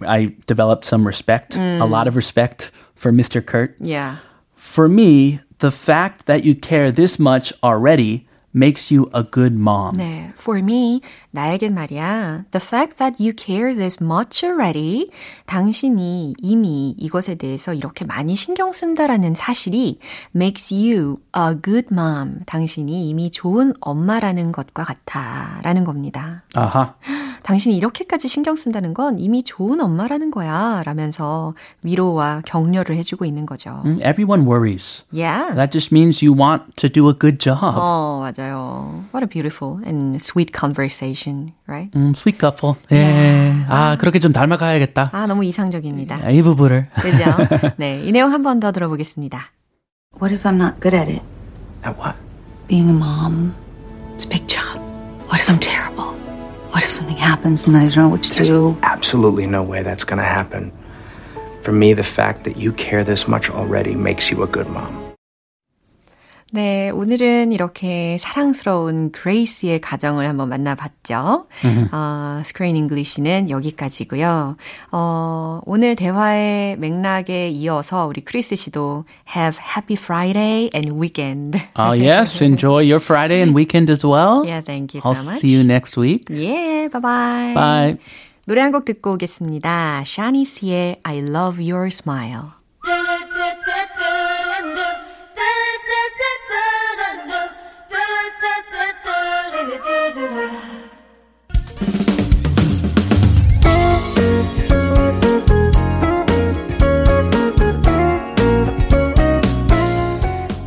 I 0.00 0.34
developed 0.46 0.84
some 0.84 1.06
respect, 1.06 1.56
a 1.56 1.84
lot 1.84 2.06
of 2.06 2.16
respect 2.16 2.70
for 2.94 3.12
Mr. 3.12 3.44
Kurt. 3.44 3.76
Yeah. 3.80 4.16
For 4.54 4.88
me, 4.88 5.40
the 5.58 5.70
fact 5.70 6.26
that 6.26 6.44
you 6.44 6.54
care 6.54 6.90
this 6.90 7.18
much 7.18 7.52
already 7.62 8.25
makes 8.57 8.91
you 8.93 9.09
a 9.13 9.23
good 9.23 9.53
mom. 9.53 9.93
네, 9.95 10.33
for 10.33 10.59
me, 10.61 11.01
나에겐 11.31 11.73
말이야. 11.73 12.45
The 12.51 12.63
fact 12.63 12.97
that 12.97 13.21
you 13.23 13.33
care 13.37 13.73
this 13.75 14.01
much 14.01 14.43
already, 14.43 15.09
당신이 15.45 16.35
이미 16.41 16.95
이것에 16.97 17.35
대해서 17.35 17.73
이렇게 17.73 18.05
많이 18.05 18.35
신경 18.35 18.73
쓴다라는 18.73 19.35
사실이 19.35 19.99
makes 20.35 20.73
you 20.73 21.19
a 21.37 21.55
good 21.61 21.87
mom. 21.91 22.39
당신이 22.45 23.07
이미 23.07 23.29
좋은 23.29 23.73
엄마라는 23.79 24.51
것과 24.51 24.83
같아. 24.83 25.59
라는 25.63 25.83
겁니다. 25.83 26.43
Uh-huh. 26.55 26.93
당신이 27.47 27.77
이렇게까지 27.77 28.27
신경 28.27 28.57
쓴다는 28.57 28.93
건 28.93 29.19
이미 29.19 29.41
좋은 29.41 29.79
엄마라는 29.79 30.31
거야. 30.31 30.83
라면서 30.85 31.53
위로와 31.81 32.41
격려를 32.45 32.97
해주고 32.97 33.23
있는 33.23 33.45
거죠. 33.45 33.81
Mm, 33.85 33.99
Everyone 34.03 34.45
worries. 34.45 35.05
Yeah. 35.13 35.55
That 35.55 35.71
just 35.71 35.93
means 35.95 36.21
you 36.21 36.35
want 36.37 36.75
to 36.75 36.89
do 36.89 37.07
a 37.07 37.13
good 37.17 37.39
job. 37.39 37.59
어, 37.63 38.19
맞아요. 38.19 39.05
What 39.15 39.23
a 39.23 39.27
beautiful 39.29 39.79
and 39.87 40.17
sweet 40.19 40.51
conversation, 40.51 41.53
right? 41.69 41.89
음, 41.97 42.11
sweet 42.17 42.37
couple. 42.37 42.75
예. 42.91 43.63
아, 43.69 43.95
그렇게 43.97 44.19
좀 44.19 44.33
닮아가야겠다. 44.33 45.11
아, 45.13 45.25
너무 45.25 45.45
이상적입니다. 45.45 46.29
이 46.29 46.41
부부를. 46.41 46.89
그죠? 46.99 47.23
네, 47.77 48.03
이 48.03 48.11
내용 48.11 48.33
한 48.33 48.43
번 48.43 48.59
더 48.59 48.73
들어보겠습니다. 48.73 49.39
What 50.21 50.35
if 50.35 50.43
I'm 50.43 50.59
not 50.59 50.81
good 50.81 50.93
at 50.93 51.09
it? 51.09 51.21
At 51.85 51.95
what? 51.97 52.17
Being 52.67 52.89
a 52.89 52.93
mom, 52.93 53.53
it's 54.15 54.25
a 54.25 54.29
big 54.29 54.45
job. 54.51 54.81
What 55.31 55.39
if 55.39 55.47
I'm 55.49 55.59
terrible? 55.63 56.06
What 56.77 56.83
if 56.83 56.91
something 56.91 57.17
happens 57.17 57.65
and 57.65 57.75
I 57.75 57.85
don't 57.85 57.95
know 57.95 58.09
what 58.09 58.21
to 58.21 58.29
There's 58.35 58.49
do? 58.49 58.77
absolutely 58.83 59.47
no 59.47 59.63
way 59.63 59.81
that's 59.81 60.03
going 60.03 60.19
to 60.19 60.23
happen. 60.23 60.71
For 61.63 61.71
me, 61.71 61.93
the 61.93 62.03
fact 62.03 62.43
that 62.43 62.55
you 62.55 62.71
care 62.71 63.03
this 63.03 63.27
much 63.27 63.49
already 63.49 63.95
makes 63.95 64.29
you 64.29 64.43
a 64.43 64.47
good 64.47 64.67
mom. 64.67 65.06
네, 66.53 66.89
오늘은 66.91 67.51
이렇게 67.51 68.17
사랑스러운 68.19 69.11
그레이스의 69.11 69.81
가정을 69.81 70.27
한번 70.29 70.47
만나봤죠. 70.47 71.45
어, 71.91 72.41
스크린 72.45 72.77
잉글리시는 72.77 73.49
여기까지고요. 73.49 74.55
어, 74.93 75.59
오늘 75.65 75.95
대화의 75.97 76.77
맥락에 76.77 77.49
이어서 77.49 78.07
우리 78.07 78.21
크리스 78.23 78.55
씨도 78.55 79.03
have 79.35 79.59
happy 79.61 79.97
Friday 80.01 80.69
and 80.73 80.93
weekend. 80.95 81.59
Uh, 81.77 81.91
yes, 81.99 82.41
enjoy 82.41 82.81
your 82.81 83.01
Friday 83.03 83.41
and 83.41 83.53
weekend 83.53 83.91
as 83.91 84.05
well. 84.07 84.45
yeah, 84.45 84.61
thank 84.61 84.93
you 84.95 85.01
so 85.01 85.09
I'll 85.11 85.25
much. 85.25 85.39
see 85.41 85.49
you 85.49 85.65
next 85.65 85.97
week. 85.97 86.29
Yeah, 86.29 86.87
bye 86.87 87.01
bye. 87.01 87.53
Bye. 87.55 87.97
노래 88.47 88.61
한 88.61 88.71
곡 88.71 88.85
듣고 88.85 89.11
오겠습니다. 89.15 90.03
샤니스의 90.05 91.01
I 91.03 91.17
love 91.19 91.59
your 91.59 91.87
smile. 91.87 92.56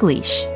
English 0.00 0.46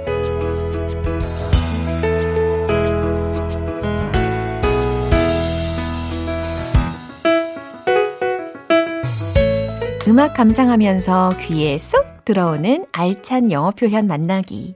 음악 10.08 10.34
감상하면서 10.34 11.36
귀에 11.40 11.76
쏙 11.76 12.24
들어오는 12.24 12.86
알찬 12.92 13.52
영어 13.52 13.70
표현 13.70 14.06
만나기. 14.06 14.74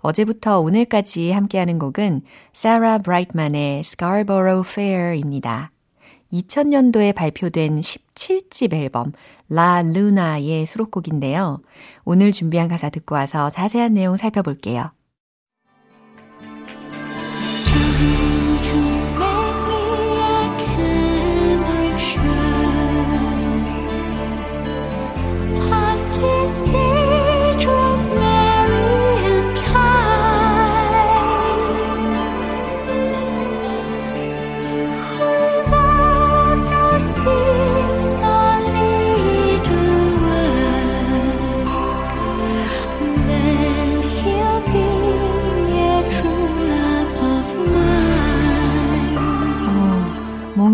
어제부터 0.00 0.60
오늘까지 0.60 1.32
함께하는 1.32 1.78
곡은 1.78 2.22
사라 2.52 2.98
브라이트만의 2.98 3.80
Scarborough 3.80 4.68
Fair입니다. 4.70 5.70
2000년도에 6.32 7.14
발표된 7.14 7.80
17집 7.80 8.74
앨범 8.74 9.12
라 9.48 9.82
루나의 9.82 10.66
수록곡인데요. 10.66 11.60
오늘 12.04 12.32
준비한 12.32 12.68
가사 12.68 12.90
듣고 12.90 13.14
와서 13.14 13.48
자세한 13.50 13.94
내용 13.94 14.16
살펴볼게요. 14.16 14.90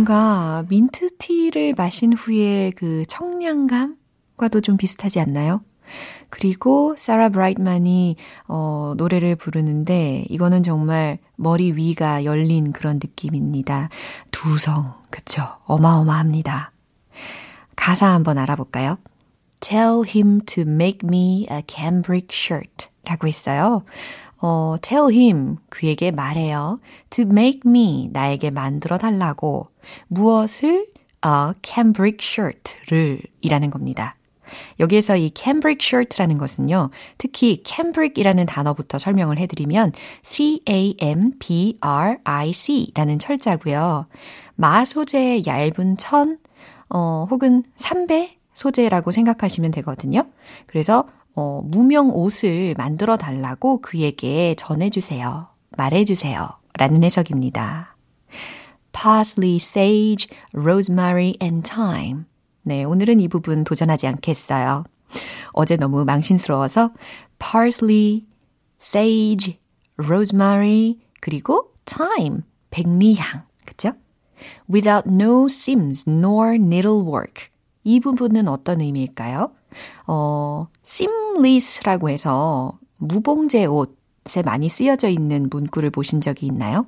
뭔가 0.05 0.67
민트티를 0.69 1.75
마신 1.79 2.13
후에 2.13 2.73
그 2.77 3.05
청량감과도 3.09 4.61
좀 4.61 4.77
비슷하지 4.77 5.19
않나요? 5.19 5.63
그리고 6.29 6.95
사라 6.99 7.31
브라이트만이 7.31 8.17
어, 8.47 8.93
노래를 8.99 9.35
부르는데 9.37 10.27
이거는 10.29 10.63
정말 10.63 11.19
머리 11.37 11.73
위가 11.73 12.25
열린 12.25 12.73
그런 12.73 12.97
느낌입니다. 12.97 13.89
두성, 14.31 14.93
그쵸? 15.09 15.43
어마어마합니다. 15.65 16.73
가사 17.75 18.09
한번 18.09 18.37
알아볼까요? 18.37 18.99
Tell 19.61 20.03
him 20.07 20.43
to 20.45 20.65
make 20.65 20.99
me 21.03 21.47
a 21.51 21.63
cambric 21.67 22.29
shirt 22.31 22.89
라고 23.05 23.27
했어요. 23.27 23.85
어, 24.47 24.77
tell 24.83 25.11
him, 25.11 25.57
그에게 25.71 26.11
말해요. 26.11 26.79
to 27.09 27.25
make 27.25 27.63
me, 27.65 28.11
나에게 28.13 28.51
만들어 28.51 28.99
달라고. 28.99 29.69
무엇을? 30.09 30.87
a 31.25 31.55
cambric 31.63 32.19
shirt를 32.21 33.23
이라는 33.41 33.71
겁니다. 33.71 34.17
여기에서 34.81 35.17
이 35.17 35.31
cambric 35.35 35.79
shirt라는 35.81 36.37
것은요, 36.37 36.91
특히 37.17 37.63
cambric이라는 37.65 38.45
단어부터 38.45 38.99
설명을 38.99 39.39
해드리면 39.39 39.93
C-A-M-B-R-I-C 40.23 40.93
라는 42.95 43.19
철자고요. 43.19 44.09
마 44.57 44.85
소재의 44.85 45.47
얇은 45.47 45.97
천, 45.97 46.37
어, 46.91 47.27
혹은 47.31 47.63
삼배 47.77 48.37
소재라고 48.53 49.11
생각하시면 49.11 49.71
되거든요. 49.71 50.27
그래서 50.67 51.07
어, 51.35 51.61
무명 51.65 52.11
옷을 52.11 52.75
만들어 52.77 53.17
달라고 53.17 53.81
그에게 53.81 54.55
전해주세요. 54.57 55.49
말해주세요. 55.77 56.49
라는 56.79 57.03
해석입니다. 57.05 57.97
parsley, 58.93 59.57
sage, 59.57 60.29
rosemary 60.55 61.35
and 61.43 61.69
thyme. 61.69 62.25
네, 62.63 62.85
오늘은 62.85 63.21
이 63.21 63.29
부분 63.29 63.65
도전하지 63.65 64.07
않겠어요. 64.07 64.85
어제 65.53 65.77
너무 65.77 66.05
망신스러워서 66.05 66.93
parsley, 67.39 68.25
sage, 68.81 69.59
rosemary, 69.99 70.99
그리고 71.21 71.73
thyme, 71.85 72.43
백리향. 72.71 73.45
그쵸? 73.67 73.93
without 74.69 75.09
no 75.09 75.47
seams 75.47 76.09
nor 76.09 76.55
needlework. 76.55 77.49
이 77.83 78.01
부분은 78.01 78.49
어떤 78.49 78.81
의미일까요? 78.81 79.53
어, 80.07 80.67
seamless라고 80.85 82.09
해서 82.11 82.79
무봉제 82.99 83.67
옷에 83.67 84.43
많이 84.45 84.69
쓰여져 84.69 85.09
있는 85.09 85.49
문구를 85.51 85.91
보신 85.91 86.21
적이 86.21 86.47
있나요? 86.47 86.87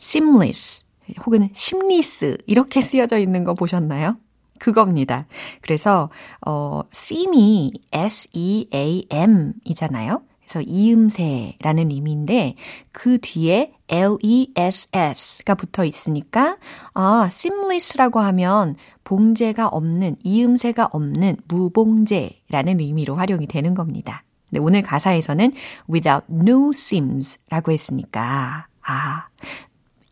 seamless 0.00 0.84
혹은 1.26 1.48
심리스 1.54 2.36
이렇게 2.46 2.80
쓰여져 2.82 3.18
있는 3.18 3.44
거 3.44 3.54
보셨나요? 3.54 4.16
그겁니다. 4.58 5.26
그래서 5.60 6.10
어 6.46 6.82
seam이 6.92 7.72
S 7.92 8.28
E 8.32 8.68
A 8.72 9.06
M 9.10 9.52
이잖아요. 9.64 10.22
그래서 10.44 10.60
이음새라는 10.60 11.90
의미인데 11.90 12.54
그 12.92 13.18
뒤에 13.18 13.72
L-E-S-S가 13.88 15.54
붙어 15.54 15.84
있으니까 15.84 16.58
아, 16.92 17.28
seamless라고 17.30 18.20
하면 18.20 18.76
봉제가 19.04 19.68
없는, 19.68 20.16
이음새가 20.22 20.88
없는 20.92 21.36
무봉제라는 21.48 22.80
의미로 22.80 23.16
활용이 23.16 23.46
되는 23.46 23.74
겁니다. 23.74 24.24
근데 24.48 24.60
오늘 24.60 24.82
가사에서는 24.82 25.52
without 25.90 26.24
no 26.30 26.70
seams라고 26.70 27.72
했으니까 27.72 28.66
아, 28.82 29.26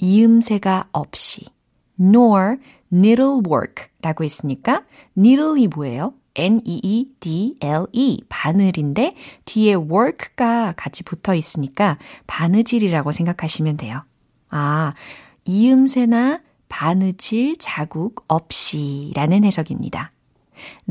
이음새가 0.00 0.88
없이 0.92 1.46
nor 2.00 2.56
needlework라고 2.92 4.24
했으니까 4.24 4.84
needle이 5.16 5.68
뭐예요? 5.68 6.14
N-E-E-D-L-E, 6.34 8.22
바늘인데 8.28 9.14
뒤에 9.44 9.74
work가 9.74 10.72
같이 10.76 11.02
붙어 11.02 11.34
있으니까 11.34 11.98
바느질이라고 12.26 13.12
생각하시면 13.12 13.76
돼요. 13.76 14.04
아, 14.50 14.94
이음새나 15.44 16.40
바느질 16.68 17.56
자국 17.58 18.24
없이 18.28 19.12
라는 19.14 19.44
해석입니다. 19.44 20.12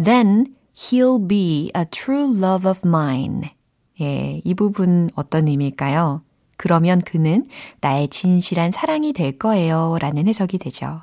Then 0.01 0.56
he'll 0.75 1.27
be 1.27 1.71
a 1.75 1.86
true 1.89 2.38
love 2.38 2.69
of 2.69 2.82
mine. 2.86 3.49
예, 3.99 4.41
이 4.43 4.54
부분 4.54 5.10
어떤 5.15 5.47
의미일까요? 5.47 6.23
그러면 6.58 7.01
그는 7.01 7.47
나의 7.82 8.10
진실한 8.10 8.71
사랑이 8.71 9.13
될 9.13 9.39
거예요. 9.39 9.97
라는 9.99 10.27
해석이 10.27 10.60
되죠. 10.60 11.01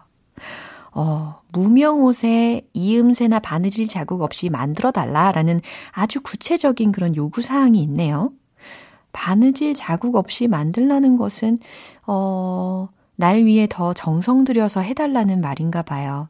어, 0.93 1.41
무명 1.53 2.03
옷에 2.05 2.63
이음새나 2.73 3.41
바느질 3.41 3.89
자국 3.89 4.23
없이 4.23 4.49
만들어 4.49 4.91
달라라는 4.91 5.61
아주 5.93 6.21
구체적인 6.23 6.93
그런 6.93 7.15
요구 7.17 7.43
사항이 7.43 7.83
있네요. 7.83 8.33
바느질 9.13 9.75
자국 9.75 10.17
없이 10.17 10.49
만들라는 10.49 11.17
것은, 11.17 11.59
어, 12.07 12.89
날 13.17 13.45
위해 13.45 13.67
더 13.69 13.93
정성 13.95 14.45
들여서 14.45 14.81
해달라는 14.81 15.41
말인가 15.41 15.83
봐요. 15.83 16.29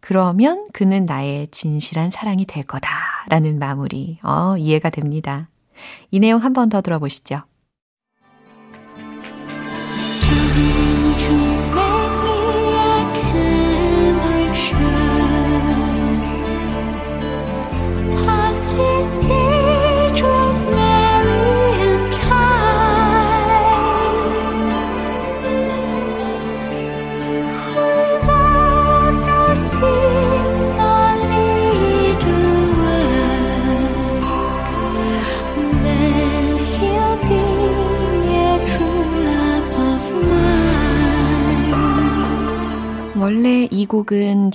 그러면 0.00 0.68
그는 0.72 1.04
나의 1.04 1.48
진실한 1.50 2.10
사랑이 2.10 2.46
될 2.46 2.64
거다라는 2.64 3.58
마무리, 3.58 4.18
어, 4.22 4.56
이해가 4.56 4.90
됩니다. 4.90 5.48
이 6.10 6.20
내용 6.20 6.42
한 6.42 6.52
번 6.54 6.68
더 6.70 6.80
들어보시죠. 6.80 7.42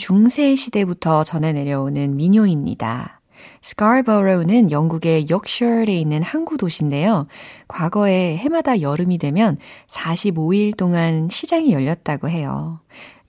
중세 0.05 0.55
시대부터 0.55 1.23
전해 1.23 1.51
내려오는 1.51 2.15
민요입니다. 2.15 3.21
스카르버로우는 3.63 4.69
영국의 4.69 5.31
욕셔에 5.31 5.85
있는 5.87 6.21
항구 6.21 6.57
도시인데요. 6.57 7.25
과거에 7.67 8.37
해마다 8.37 8.81
여름이 8.81 9.17
되면 9.17 9.57
45일 9.87 10.77
동안 10.77 11.27
시장이 11.31 11.73
열렸다고 11.73 12.29
해요. 12.29 12.81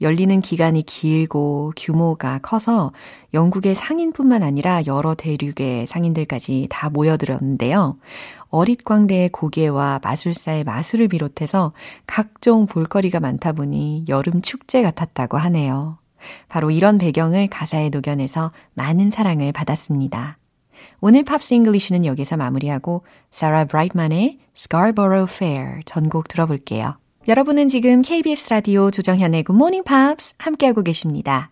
열리는 0.02 0.38
기간이 0.42 0.82
길고 0.82 1.72
규모가 1.78 2.40
커서 2.42 2.92
영국의 3.32 3.74
상인뿐만 3.74 4.42
아니라 4.42 4.82
여러 4.86 5.14
대륙의 5.14 5.86
상인들까지 5.86 6.66
다 6.68 6.90
모여들었는데요. 6.90 7.96
어릿광대의 8.50 9.30
고개와 9.30 10.00
마술사의 10.04 10.64
마술을 10.64 11.08
비롯해서 11.08 11.72
각종 12.06 12.66
볼거리가 12.66 13.18
많다 13.18 13.52
보니 13.52 14.04
여름 14.08 14.42
축제 14.42 14.82
같았다고 14.82 15.38
하네요. 15.38 15.96
바로 16.48 16.70
이런 16.70 16.98
배경을 16.98 17.48
가사에 17.48 17.88
녹여내서 17.90 18.52
많은 18.74 19.10
사랑을 19.10 19.52
받았습니다. 19.52 20.38
오늘 21.00 21.24
Pops 21.24 21.54
English는 21.54 22.04
여기서 22.04 22.36
마무리하고 22.36 23.02
사라 23.30 23.64
브라이트만의 23.64 24.38
Scarborough 24.56 25.32
Fair 25.32 25.80
전곡 25.84 26.28
들어볼게요. 26.28 26.98
여러분은 27.28 27.68
지금 27.68 28.02
KBS 28.02 28.50
라디오 28.50 28.90
조정현의 28.90 29.44
Good 29.44 29.56
Morning 29.56 29.84
Pops 29.84 30.34
함께하고 30.38 30.82
계십니다. 30.82 31.50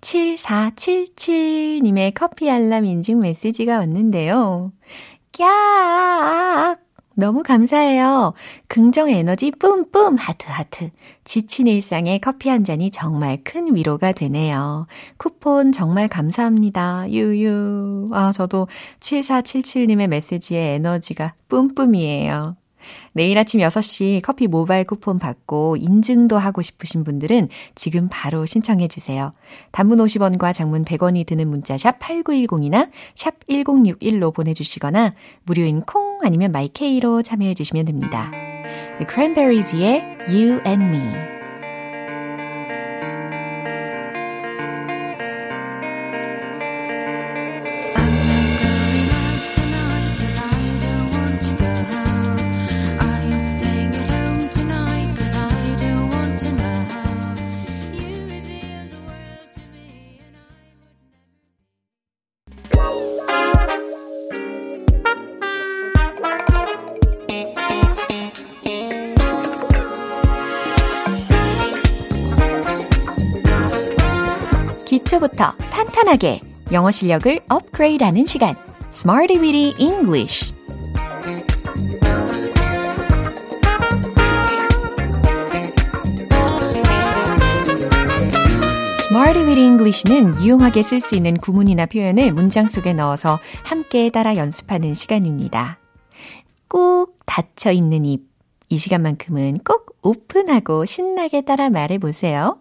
7477님의 0.00 2.12
커피 2.14 2.50
알람 2.50 2.86
인증 2.86 3.20
메시지가 3.20 3.78
왔는데요. 3.78 4.72
깍! 5.36 6.81
너무 7.14 7.42
감사해요. 7.42 8.34
긍정 8.68 9.08
에너지 9.08 9.50
뿜뿜 9.50 10.16
하트 10.16 10.46
하트. 10.48 10.90
지친 11.24 11.66
일상에 11.66 12.18
커피 12.18 12.48
한 12.48 12.64
잔이 12.64 12.90
정말 12.90 13.38
큰 13.44 13.74
위로가 13.74 14.12
되네요. 14.12 14.86
쿠폰 15.16 15.72
정말 15.72 16.08
감사합니다. 16.08 17.10
유유. 17.10 18.08
아, 18.12 18.32
저도 18.32 18.68
7477님의 19.00 20.08
메시지에 20.08 20.74
에너지가 20.74 21.34
뿜뿜이에요. 21.48 22.56
내일 23.12 23.38
아침 23.38 23.60
6시 23.60 24.22
커피 24.22 24.46
모바일 24.46 24.84
쿠폰 24.84 25.18
받고 25.18 25.76
인증도 25.76 26.38
하고 26.38 26.62
싶으신 26.62 27.04
분들은 27.04 27.48
지금 27.74 28.08
바로 28.10 28.46
신청해 28.46 28.88
주세요. 28.88 29.32
단문 29.70 29.98
50원과 29.98 30.54
장문 30.54 30.84
100원이 30.84 31.26
드는 31.26 31.48
문자 31.48 31.76
샵 31.78 31.98
8910이나 31.98 32.90
샵 33.14 33.34
1061로 33.46 34.34
보내 34.34 34.54
주시거나 34.54 35.14
무료인 35.44 35.80
콩 35.82 36.18
아니면 36.22 36.52
마이케이로 36.52 37.22
참여해 37.22 37.54
주시면 37.54 37.84
됩니다. 37.84 38.30
The 38.98 39.06
Cranberries의 39.08 40.18
You 40.28 40.60
and 40.66 40.84
Me 40.84 41.31
탄탄하게 76.02 76.40
영어 76.72 76.90
실력을 76.90 77.40
업그레이드하는 77.48 78.26
시간, 78.26 78.54
Smarty 78.92 79.40
Weedy 79.40 79.74
English. 79.78 80.52
Weedy 89.44 89.64
English는 89.64 90.42
유용하게 90.42 90.82
쓸 90.82 91.00
수 91.00 91.14
있는 91.14 91.36
구문이나 91.36 91.86
표현을 91.86 92.32
문장 92.32 92.66
속에 92.66 92.92
넣어서 92.94 93.38
함께 93.62 94.10
따라 94.10 94.36
연습하는 94.36 94.94
시간입니다. 94.94 95.78
꾹 96.68 97.16
닫혀 97.26 97.70
있는 97.70 98.04
입. 98.04 98.22
이 98.68 98.78
시간만큼은 98.78 99.60
꼭 99.64 99.96
오픈하고 100.02 100.84
신나게 100.84 101.42
따라 101.42 101.70
말해 101.70 101.98
보세요. 101.98 102.58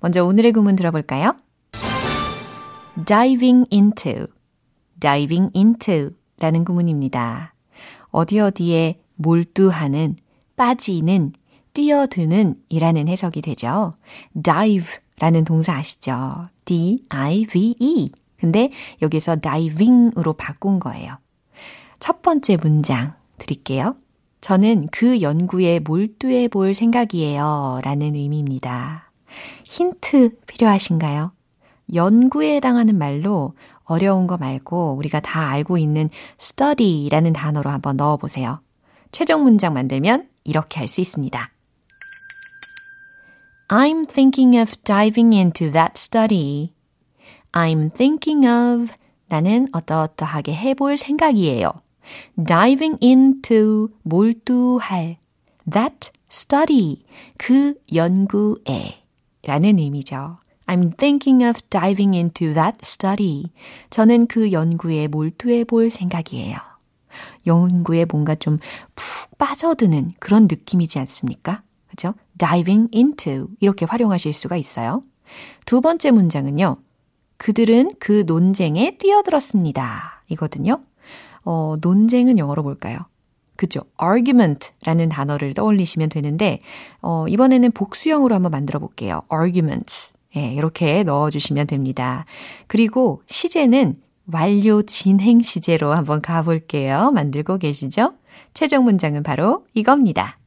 먼저 0.00 0.24
오늘의 0.24 0.52
구문 0.52 0.76
들어볼까요? 0.76 1.34
Diving 3.04 3.66
into, 3.70 4.26
diving 5.00 5.50
into 5.54 6.10
라는 6.38 6.64
구문입니다. 6.64 7.54
어디 8.10 8.40
어디에 8.40 9.00
몰두하는, 9.16 10.16
빠지는, 10.56 11.32
뛰어드는 11.74 12.56
이라는 12.68 13.08
해석이 13.08 13.42
되죠. 13.42 13.92
dive 14.42 14.98
라는 15.18 15.44
동사 15.44 15.74
아시죠? 15.74 16.48
D-I-V-E. 16.64 18.10
근데 18.38 18.70
여기서 19.02 19.36
diving으로 19.40 20.32
바꾼 20.34 20.78
거예요. 20.78 21.18
첫 22.00 22.22
번째 22.22 22.56
문장 22.56 23.14
드릴게요. 23.38 23.96
저는 24.40 24.88
그 24.90 25.20
연구에 25.20 25.80
몰두해 25.80 26.48
볼 26.48 26.74
생각이에요. 26.74 27.80
라는 27.82 28.14
의미입니다. 28.14 29.10
힌트 29.64 30.38
필요하신가요? 30.46 31.35
연구에 31.94 32.56
해당하는 32.56 32.98
말로 32.98 33.54
어려운 33.84 34.26
거 34.26 34.36
말고 34.36 34.94
우리가 34.96 35.20
다 35.20 35.48
알고 35.48 35.78
있는 35.78 36.10
study라는 36.40 37.32
단어로 37.32 37.70
한번 37.70 37.96
넣어 37.96 38.16
보세요. 38.16 38.60
최종 39.12 39.42
문장 39.42 39.72
만들면 39.74 40.28
이렇게 40.44 40.78
할 40.80 40.88
수 40.88 41.00
있습니다. 41.00 41.50
I'm 43.68 44.08
thinking 44.08 44.56
of 44.58 44.76
diving 44.84 45.34
into 45.34 45.72
that 45.72 45.92
study. 45.96 46.72
I'm 47.52 47.92
thinking 47.92 48.46
of 48.46 48.92
나는 49.28 49.66
어떠어떠하게 49.72 50.54
해볼 50.54 50.96
생각이에요. 50.98 51.72
diving 52.46 52.98
into 53.02 53.88
몰두할 54.02 55.16
that 55.72 56.10
study 56.30 57.04
그 57.38 57.74
연구에 57.92 59.02
라는 59.42 59.78
의미죠. 59.78 60.38
I'm 60.66 60.92
thinking 60.96 61.44
of 61.44 61.60
diving 61.70 62.14
into 62.16 62.54
that 62.54 62.78
study. 62.84 63.52
저는 63.90 64.26
그 64.26 64.52
연구에 64.52 65.08
몰두해 65.08 65.64
볼 65.64 65.90
생각이에요. 65.90 66.56
연구에 67.46 68.04
뭔가 68.04 68.34
좀 68.34 68.58
푹 68.94 69.38
빠져드는 69.38 70.12
그런 70.18 70.44
느낌이지 70.44 70.98
않습니까? 71.00 71.62
그죠? 71.88 72.14
diving 72.38 72.88
into 72.94 73.48
이렇게 73.60 73.86
활용하실 73.86 74.32
수가 74.32 74.56
있어요. 74.56 75.02
두 75.64 75.80
번째 75.80 76.10
문장은요. 76.10 76.76
그들은 77.36 77.94
그 77.98 78.24
논쟁에 78.26 78.96
뛰어들었습니다. 78.98 80.22
이거든요. 80.28 80.80
어, 81.44 81.76
논쟁은 81.80 82.38
영어로 82.38 82.62
뭘까요? 82.62 82.98
그죠? 83.56 83.80
argument라는 83.98 85.08
단어를 85.08 85.54
떠올리시면 85.54 86.08
되는데, 86.08 86.60
어, 87.00 87.26
이번에는 87.28 87.72
복수형으로 87.72 88.34
한번 88.34 88.50
만들어 88.52 88.78
볼게요. 88.78 89.22
arguments. 89.32 90.15
예, 90.36 90.52
이렇게 90.52 91.02
넣어주시면 91.02 91.66
됩니다. 91.66 92.26
그리고 92.66 93.22
시제는 93.26 94.00
완료 94.26 94.82
진행 94.82 95.40
시제로 95.40 95.92
한번 95.92 96.20
가볼게요. 96.20 97.10
만들고 97.12 97.58
계시죠? 97.58 98.14
최종 98.54 98.84
문장은 98.84 99.22
바로 99.22 99.64
이겁니다. 99.74 100.38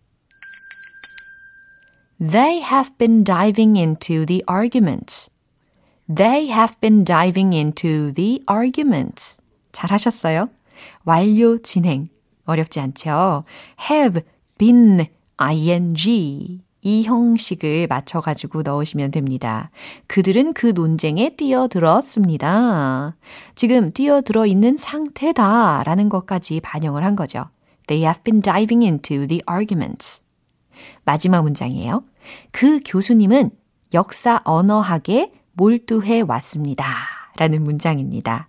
They 2.19 2.61
have 2.61 2.97
been 2.97 3.23
diving 3.23 3.77
into 3.79 4.25
the 4.25 4.43
arguments. 4.49 5.31
They 6.13 6.49
have 6.49 6.75
been 6.81 7.05
diving 7.05 7.55
into 7.55 8.11
the 8.13 8.43
arguments. 8.49 9.37
잘하셨어요? 9.71 10.49
완료 11.05 11.61
진행. 11.61 12.09
어렵지 12.45 12.79
않죠? 12.79 13.45
have 13.89 14.21
been 14.57 15.07
ing. 15.39 16.61
이 16.81 17.03
형식을 17.03 17.87
맞춰가지고 17.87 18.61
넣으시면 18.61 19.11
됩니다. 19.11 19.69
그들은 20.07 20.53
그 20.53 20.67
논쟁에 20.67 21.35
뛰어들었습니다. 21.35 23.15
지금 23.55 23.91
뛰어들어 23.91 24.45
있는 24.45 24.77
상태다 24.77 25.83
라는 25.85 26.09
것까지 26.09 26.61
반영을 26.61 27.03
한 27.03 27.15
거죠. 27.15 27.45
They 27.87 28.05
have 28.05 28.23
been 28.23 28.41
diving 28.41 28.83
into 28.85 29.27
the 29.27 29.41
arguments. 29.49 30.21
마지막 31.03 31.41
문장이에요. 31.41 32.03
그 32.51 32.79
교수님은 32.85 33.51
역사 33.93 34.41
언어학에 34.43 35.31
몰두해 35.53 36.21
왔습니다. 36.21 36.85
라는 37.37 37.63
문장입니다. 37.63 38.47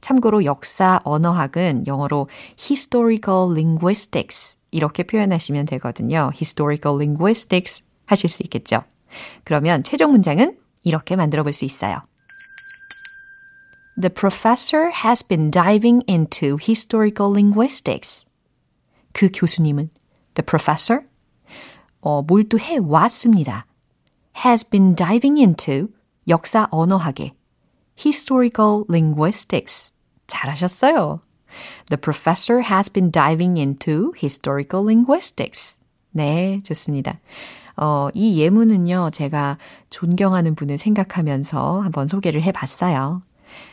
참고로 0.00 0.44
역사 0.44 1.00
언어학은 1.04 1.86
영어로 1.86 2.28
historical 2.60 3.50
linguistics 3.50 4.56
이렇게 4.76 5.04
표현하시면 5.04 5.64
되거든요. 5.66 6.30
historical 6.34 6.96
linguistics 7.00 7.82
하실 8.04 8.28
수 8.28 8.42
있겠죠. 8.42 8.84
그러면 9.44 9.82
최종 9.82 10.10
문장은 10.10 10.58
이렇게 10.82 11.16
만들어 11.16 11.42
볼 11.42 11.54
수 11.54 11.64
있어요. 11.64 12.02
The 13.98 14.12
professor 14.12 14.90
has 14.92 15.26
been 15.26 15.50
diving 15.50 16.04
into 16.06 16.58
historical 16.60 17.32
linguistics. 17.32 18.26
그 19.14 19.30
교수님은 19.32 19.88
the 20.34 20.44
professor 20.44 21.06
어, 22.02 22.20
몰두해 22.20 22.76
왔습니다. 22.82 23.64
has 24.44 24.68
been 24.68 24.94
diving 24.94 25.40
into 25.40 25.88
역사 26.28 26.68
언어학에 26.70 27.32
historical 27.98 28.84
linguistics. 28.90 29.92
잘하셨어요. 30.26 31.20
The 31.88 32.00
professor 32.00 32.62
has 32.62 32.90
been 32.90 33.10
diving 33.10 33.58
into 33.58 34.12
historical 34.16 34.84
linguistics. 34.86 35.76
네, 36.10 36.60
좋습니다. 36.64 37.20
어, 37.76 38.08
이 38.14 38.40
예문은요, 38.40 39.10
제가 39.12 39.58
존경하는 39.90 40.54
분을 40.54 40.78
생각하면서 40.78 41.80
한번 41.80 42.08
소개를 42.08 42.42
해 42.42 42.52
봤어요. 42.52 43.22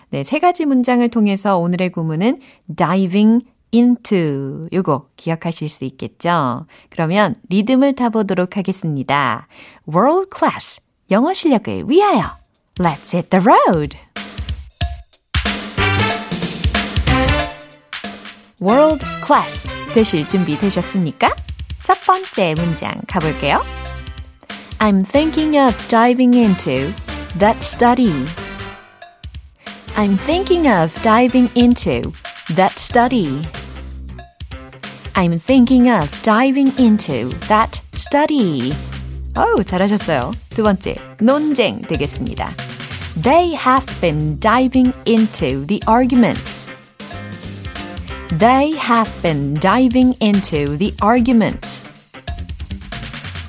네, 0.09 0.23
세 0.23 0.39
가지 0.39 0.65
문장을 0.65 1.07
통해서 1.09 1.57
오늘의 1.57 1.91
구문은 1.91 2.39
diving 2.75 3.45
into 3.73 4.67
요거 4.71 5.09
기억하실 5.15 5.69
수 5.69 5.85
있겠죠? 5.85 6.67
그러면 6.89 7.35
리듬을 7.49 7.93
타보도록 7.93 8.57
하겠습니다. 8.57 9.47
World 9.87 10.29
class 10.35 10.81
영어 11.09 11.33
실력을 11.33 11.89
위하여 11.89 12.21
Let's 12.79 13.13
hit 13.13 13.29
the 13.29 13.43
road! 13.43 13.97
World 18.62 19.04
class 19.24 19.70
되실 19.94 20.26
준비 20.28 20.58
되셨습니까? 20.58 21.34
첫 21.84 22.00
번째 22.02 22.54
문장 22.54 22.92
가볼게요. 23.06 23.62
I'm 24.78 25.04
thinking 25.04 25.58
of 25.58 25.76
diving 25.88 26.36
into 26.36 26.92
that 27.38 27.58
study. 27.62 28.12
I'm 29.96 30.16
thinking 30.16 30.68
of 30.68 30.94
diving 31.02 31.50
into 31.56 32.12
that 32.54 32.78
study. 32.78 33.42
I'm 35.14 35.38
thinking 35.38 35.90
of 35.90 36.10
diving 36.22 36.72
into 36.78 37.30
that 37.48 37.80
study. 37.94 38.72
어우, 39.34 39.64
잘하셨어요. 39.64 40.30
두 40.50 40.62
번째, 40.62 40.94
논쟁 41.20 41.80
되겠습니다. 41.82 42.54
They 43.20 43.54
have 43.54 44.00
been 44.00 44.38
diving 44.38 44.92
into 45.06 45.66
the 45.66 45.80
arguments. 45.88 46.70
They 48.32 48.72
have 48.76 49.10
been 49.22 49.54
diving 49.54 50.14
into 50.20 50.76
the 50.76 50.92
arguments. 51.00 51.84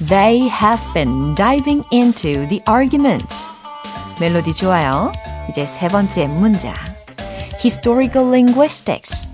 They 0.02 0.48
have 0.48 0.82
been 0.94 1.36
diving 1.36 1.84
into 1.92 2.48
the 2.48 2.62
arguments. 2.66 3.56
멜로디 4.20 4.54
좋아요. 4.54 5.12
이제 5.50 5.66
세 5.66 5.88
번째 5.88 6.28
문장. 6.28 6.74
Historical 7.62 8.30
linguistics. 8.30 9.30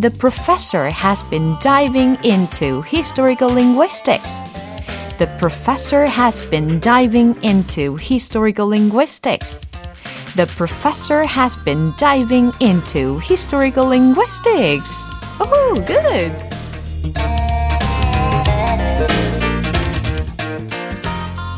The 0.00 0.10
professor 0.18 0.90
has 0.90 1.22
been 1.30 1.54
diving 1.60 2.18
into 2.24 2.82
historical 2.82 3.48
linguistics. 3.48 4.42
The 5.18 5.28
professor 5.38 6.06
has 6.06 6.42
been 6.50 6.80
diving 6.80 7.36
into 7.42 7.96
historical 7.96 8.66
linguistics. 8.66 9.60
The 10.35 10.45
professor 10.55 11.23
has 11.27 11.57
been 11.65 11.93
diving 11.97 12.53
into 12.59 13.19
historical 13.19 13.87
linguistics. 13.87 15.09
Oh, 15.41 15.73
good. 15.85 16.31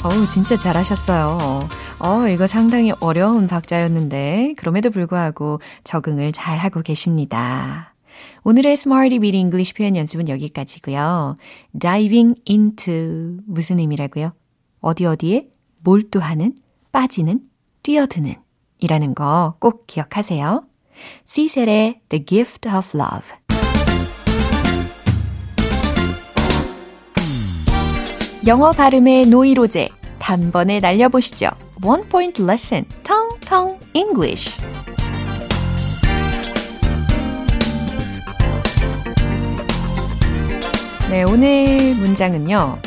어우, 0.04 0.26
진짜 0.26 0.58
잘하셨어요. 0.58 1.70
어, 2.00 2.28
이거 2.28 2.48
상당히 2.48 2.92
어려운 3.00 3.46
박자였는데, 3.46 4.56
그럼에도 4.58 4.90
불구하고 4.90 5.62
적응을 5.84 6.32
잘 6.32 6.58
하고 6.58 6.82
계십니다. 6.82 7.94
오늘의 8.44 8.74
Smarty 8.74 9.20
Beat 9.20 9.38
English 9.38 9.76
표현 9.76 9.96
연습은 9.96 10.28
여기까지고요. 10.28 11.38
diving 11.80 12.42
into 12.50 13.38
무슨 13.46 13.78
의미라고요? 13.78 14.34
어디 14.80 15.06
어디에 15.06 15.50
몰두하는, 15.84 16.56
빠지는, 16.92 17.42
뛰어드는 17.84 18.36
이라는 18.82 19.16
거 19.16 19.56
꼭 19.60 19.88
기억하세요. 19.88 20.64
시셀의 21.26 22.02
The 22.10 22.26
Gift 22.26 22.68
of 22.70 22.90
Love 22.98 23.30
영어 28.48 28.72
발음의 28.72 29.28
노이로제 29.28 29.90
단번에 30.20 30.80
날려보시죠. 30.80 31.50
One 31.84 32.04
Point 32.10 32.42
Lesson, 32.44 32.86
Tong 33.04 33.40
Tong 33.48 33.80
English. 33.94 34.50
네, 41.10 41.24
오늘 41.24 41.96
문장은요. 41.96 42.80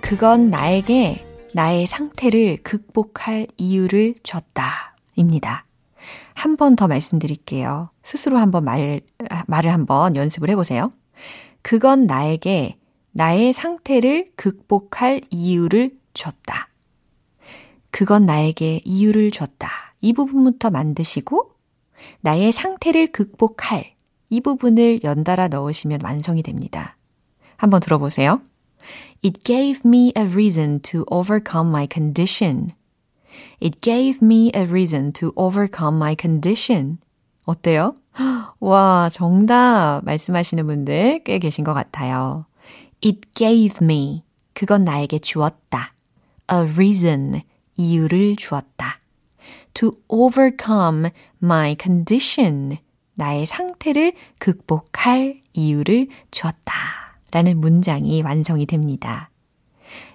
그건 0.00 0.50
나에게 0.50 1.24
나의 1.54 1.86
상태를 1.86 2.58
극복할 2.62 3.46
이유를 3.56 4.14
줬다. 4.22 4.89
입니다. 5.20 5.64
한 6.34 6.56
번 6.56 6.76
더 6.76 6.88
말씀드릴게요. 6.88 7.90
스스로 8.02 8.38
한번 8.38 8.64
말, 8.64 9.02
말을 9.46 9.72
한번 9.72 10.16
연습을 10.16 10.48
해보세요. 10.50 10.92
그건 11.62 12.06
나에게 12.06 12.76
나의 13.12 13.52
상태를 13.52 14.30
극복할 14.36 15.20
이유를 15.30 15.92
줬다. 16.14 16.68
그건 17.90 18.24
나에게 18.26 18.80
이유를 18.84 19.30
줬다. 19.30 19.94
이 20.00 20.12
부분부터 20.12 20.70
만드시고 20.70 21.50
나의 22.22 22.52
상태를 22.52 23.08
극복할 23.08 23.94
이 24.30 24.40
부분을 24.40 25.02
연달아 25.02 25.48
넣으시면 25.48 26.00
완성이 26.02 26.42
됩니다. 26.42 26.96
한번 27.56 27.80
들어보세요. 27.80 28.40
It 29.24 29.40
gave 29.44 29.82
me 29.84 30.12
a 30.16 30.24
reason 30.24 30.80
to 30.80 31.04
overcome 31.10 31.68
my 31.68 31.86
condition. 31.92 32.72
It 33.62 33.80
gave 33.80 34.18
me 34.22 34.50
a 34.54 34.62
reason 34.62 35.12
to 35.14 35.32
overcome 35.36 35.96
my 35.96 36.16
condition. 36.18 36.98
어때요? 37.44 37.96
와, 38.60 39.08
정답 39.10 40.02
말씀하시는 40.04 40.66
분들 40.66 41.22
꽤 41.24 41.38
계신 41.38 41.64
것 41.64 41.74
같아요. 41.74 42.46
It 43.04 43.20
gave 43.34 43.78
me. 43.82 44.24
그건 44.52 44.84
나에게 44.84 45.18
주었다. 45.18 45.94
A 46.52 46.58
reason. 46.58 47.42
이유를 47.76 48.36
주었다. 48.36 49.00
To 49.74 49.92
overcome 50.08 51.10
my 51.42 51.76
condition. 51.80 52.76
나의 53.14 53.46
상태를 53.46 54.12
극복할 54.38 55.40
이유를 55.52 56.08
주었다. 56.30 56.74
라는 57.32 57.60
문장이 57.60 58.22
완성이 58.22 58.66
됩니다. 58.66 59.29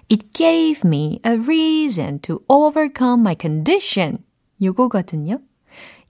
It 0.09 0.33
gave 0.33 0.81
me 0.85 1.19
a 1.25 1.37
reason 1.37 2.19
to 2.21 2.41
overcome 2.47 3.21
my 3.21 3.35
condition. 3.39 4.19
요거거든요. 4.61 5.39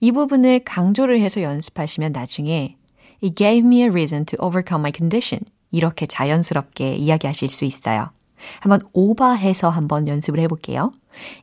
이 0.00 0.10
부분을 0.10 0.64
강조를 0.64 1.20
해서 1.20 1.42
연습하시면 1.42 2.12
나중에 2.12 2.76
It 3.22 3.36
gave 3.36 3.64
me 3.64 3.82
a 3.82 3.88
reason 3.88 4.24
to 4.26 4.36
overcome 4.44 4.80
my 4.80 4.92
condition. 4.94 5.44
이렇게 5.70 6.06
자연스럽게 6.06 6.96
이야기하실 6.96 7.48
수 7.48 7.64
있어요. 7.64 8.10
한번 8.60 8.80
오버해서 8.92 9.70
한번 9.70 10.08
연습을 10.08 10.40
해볼게요. 10.40 10.92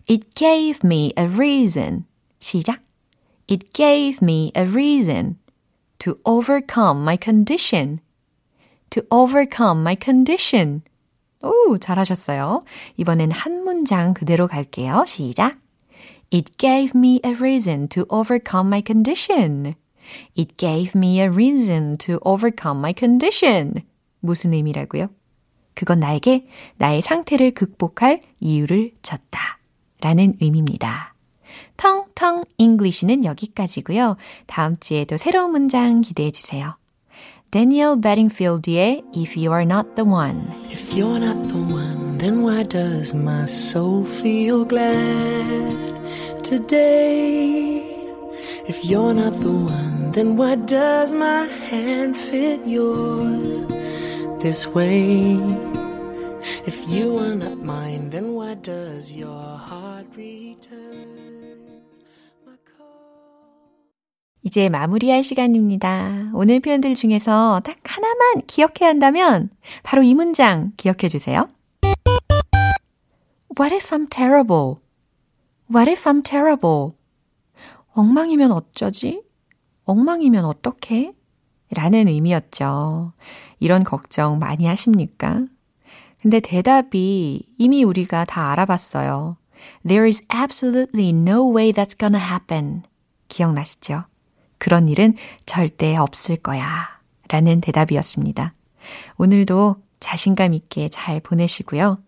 It 0.10 0.30
gave 0.36 0.80
me 0.84 1.14
a 1.18 1.26
reason. 1.26 2.06
시작. 2.40 2.82
It 3.50 3.72
gave 3.74 4.20
me 4.22 4.52
a 4.56 4.66
reason 4.66 5.38
to 6.00 6.16
overcome 6.26 7.02
my 7.02 7.18
condition. 7.22 8.00
To 8.92 9.04
overcome 9.10 9.82
my 9.82 9.96
condition. 10.02 10.82
오, 11.45 11.79
잘하셨어요. 11.79 12.65
이번엔 12.97 13.31
한 13.31 13.63
문장 13.65 14.15
그대로 14.15 14.47
갈게요. 14.47 15.05
시작. 15.07 15.59
It 16.33 16.53
gave 16.59 16.93
me 16.97 17.21
a 17.25 17.33
reason 17.33 17.89
to 17.89 18.05
overcome 18.09 18.69
my 18.69 18.83
condition. 18.85 19.75
It 20.37 20.57
gave 20.57 20.93
me 20.97 21.21
a 21.21 21.29
reason 21.29 21.97
to 21.99 22.19
overcome 22.25 22.81
my 22.81 22.95
condition. 22.97 23.75
무슨 24.21 24.53
의미라고요? 24.53 25.09
그건 25.75 26.01
나에게 26.01 26.47
나의 26.77 27.03
상태를 27.03 27.53
극복할 27.53 28.21
이유를 28.41 28.93
줬다. 29.03 29.59
라는 30.01 30.35
의미입니다. 30.41 31.15
텅텅 31.77 32.45
잉글리시는 32.59 33.25
여기까지고요. 33.25 34.17
다음 34.47 34.77
주에도 34.79 35.17
새로운 35.17 35.51
문장 35.51 36.01
기대해 36.01 36.31
주세요. 36.31 36.77
Daniel 37.55 37.95
Bedingfield의 37.95 39.05
If 39.15 39.37
You 39.37 39.53
Are 39.53 39.65
Not 39.65 39.95
the 39.95 40.03
One. 40.05 40.51
If 40.73 40.93
you're 40.93 41.21
not 41.21 41.39
the 41.47 41.63
one, 41.73 42.19
then 42.19 42.43
why 42.43 42.65
does 42.65 43.15
my 43.15 43.47
soul 43.47 44.03
feel 44.03 44.65
glad 44.65 45.71
today? 46.43 47.79
If 48.67 48.85
you're 48.85 49.15
not 49.15 49.39
the 49.39 49.53
one, 49.53 50.11
then 50.11 50.37
why 50.37 50.57
does 50.67 51.13
my 51.13 51.47
hand 51.71 52.17
fit 52.17 52.67
yours 52.67 53.63
this 54.43 54.67
way? 54.67 55.39
If 56.67 56.83
you 56.89 57.19
are 57.19 57.37
not 57.37 57.63
mine, 57.63 58.11
then 58.11 58.35
why 58.35 58.55
does 58.55 59.13
your 59.13 59.31
heart 59.31 60.07
return? 60.17 61.24
이제 64.45 64.69
마무리할 64.69 65.25
시간입니다. 65.25 66.31
오늘 66.35 66.61
표현들 66.61 66.95
중에서 66.95 67.63
딱 67.65 67.79
하나만 67.83 68.43
기억해야 68.47 68.91
한다면 68.91 69.49
바로 69.83 70.03
이 70.03 70.15
문장 70.15 70.73
기억해 70.77 71.09
주세요. 71.09 71.49
What 73.59 73.75
if 73.75 73.89
I'm 73.89 74.11
terrible? 74.11 74.77
What 75.75 75.91
if 75.91 76.05
I'm 76.05 76.23
terrible? 76.23 76.93
엉망이면 77.95 78.53
어쩌지? 78.53 79.23
엉망이면 79.87 80.45
어떡해? 80.45 81.15
라는 81.71 82.07
의미였죠. 82.09 83.15
이런 83.61 83.83
걱정 83.83 84.39
많이 84.39 84.67
하십니까? 84.67 85.47
근데 86.21 86.41
대답이 86.41 87.49
이미 87.57 87.83
우리가 87.83 88.27
다 88.27 88.53
알아봤어요. 88.53 89.39
There 89.87 90.07
is 90.07 90.23
absolutely 90.35 91.11
no 91.11 91.51
way 91.51 91.73
that's 91.73 91.99
gonna 91.99 92.23
happen. 92.23 92.83
기억나시죠? 93.29 94.05
그런 94.65 94.89
일은 94.89 95.13
절대 95.45 95.95
없을 95.95 96.37
거야. 96.37 96.89
라는 97.29 97.61
대답이었습니다. 97.61 98.55
오늘도 99.19 99.77
자신감 100.01 100.55
있게 100.55 100.89
잘 100.89 101.21
보내시고요. 101.21 101.99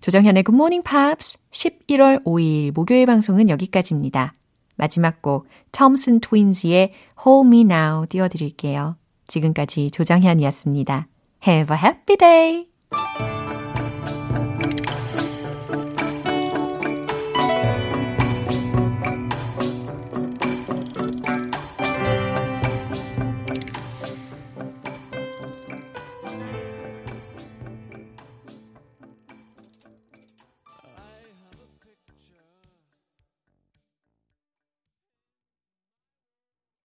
조정현의 0.00 0.44
Good 0.44 0.56
Morning 0.56 0.82
Pops 0.82 1.36
11월 1.50 2.24
5일 2.24 2.72
목요일 2.72 3.04
방송은 3.04 3.50
여기까지입니다. 3.50 4.32
마지막 4.76 5.20
곡 5.20 5.46
톰슨 5.72 6.20
트윈즈의 6.20 6.94
Hold 7.22 7.48
Me 7.48 7.60
Now 7.60 8.06
띄워드릴게요. 8.06 8.96
지금까지 9.26 9.90
조정현이었습니다. 9.90 11.08
Have 11.46 11.76
a 11.76 11.82
happy 11.82 12.16
day! 12.16 13.35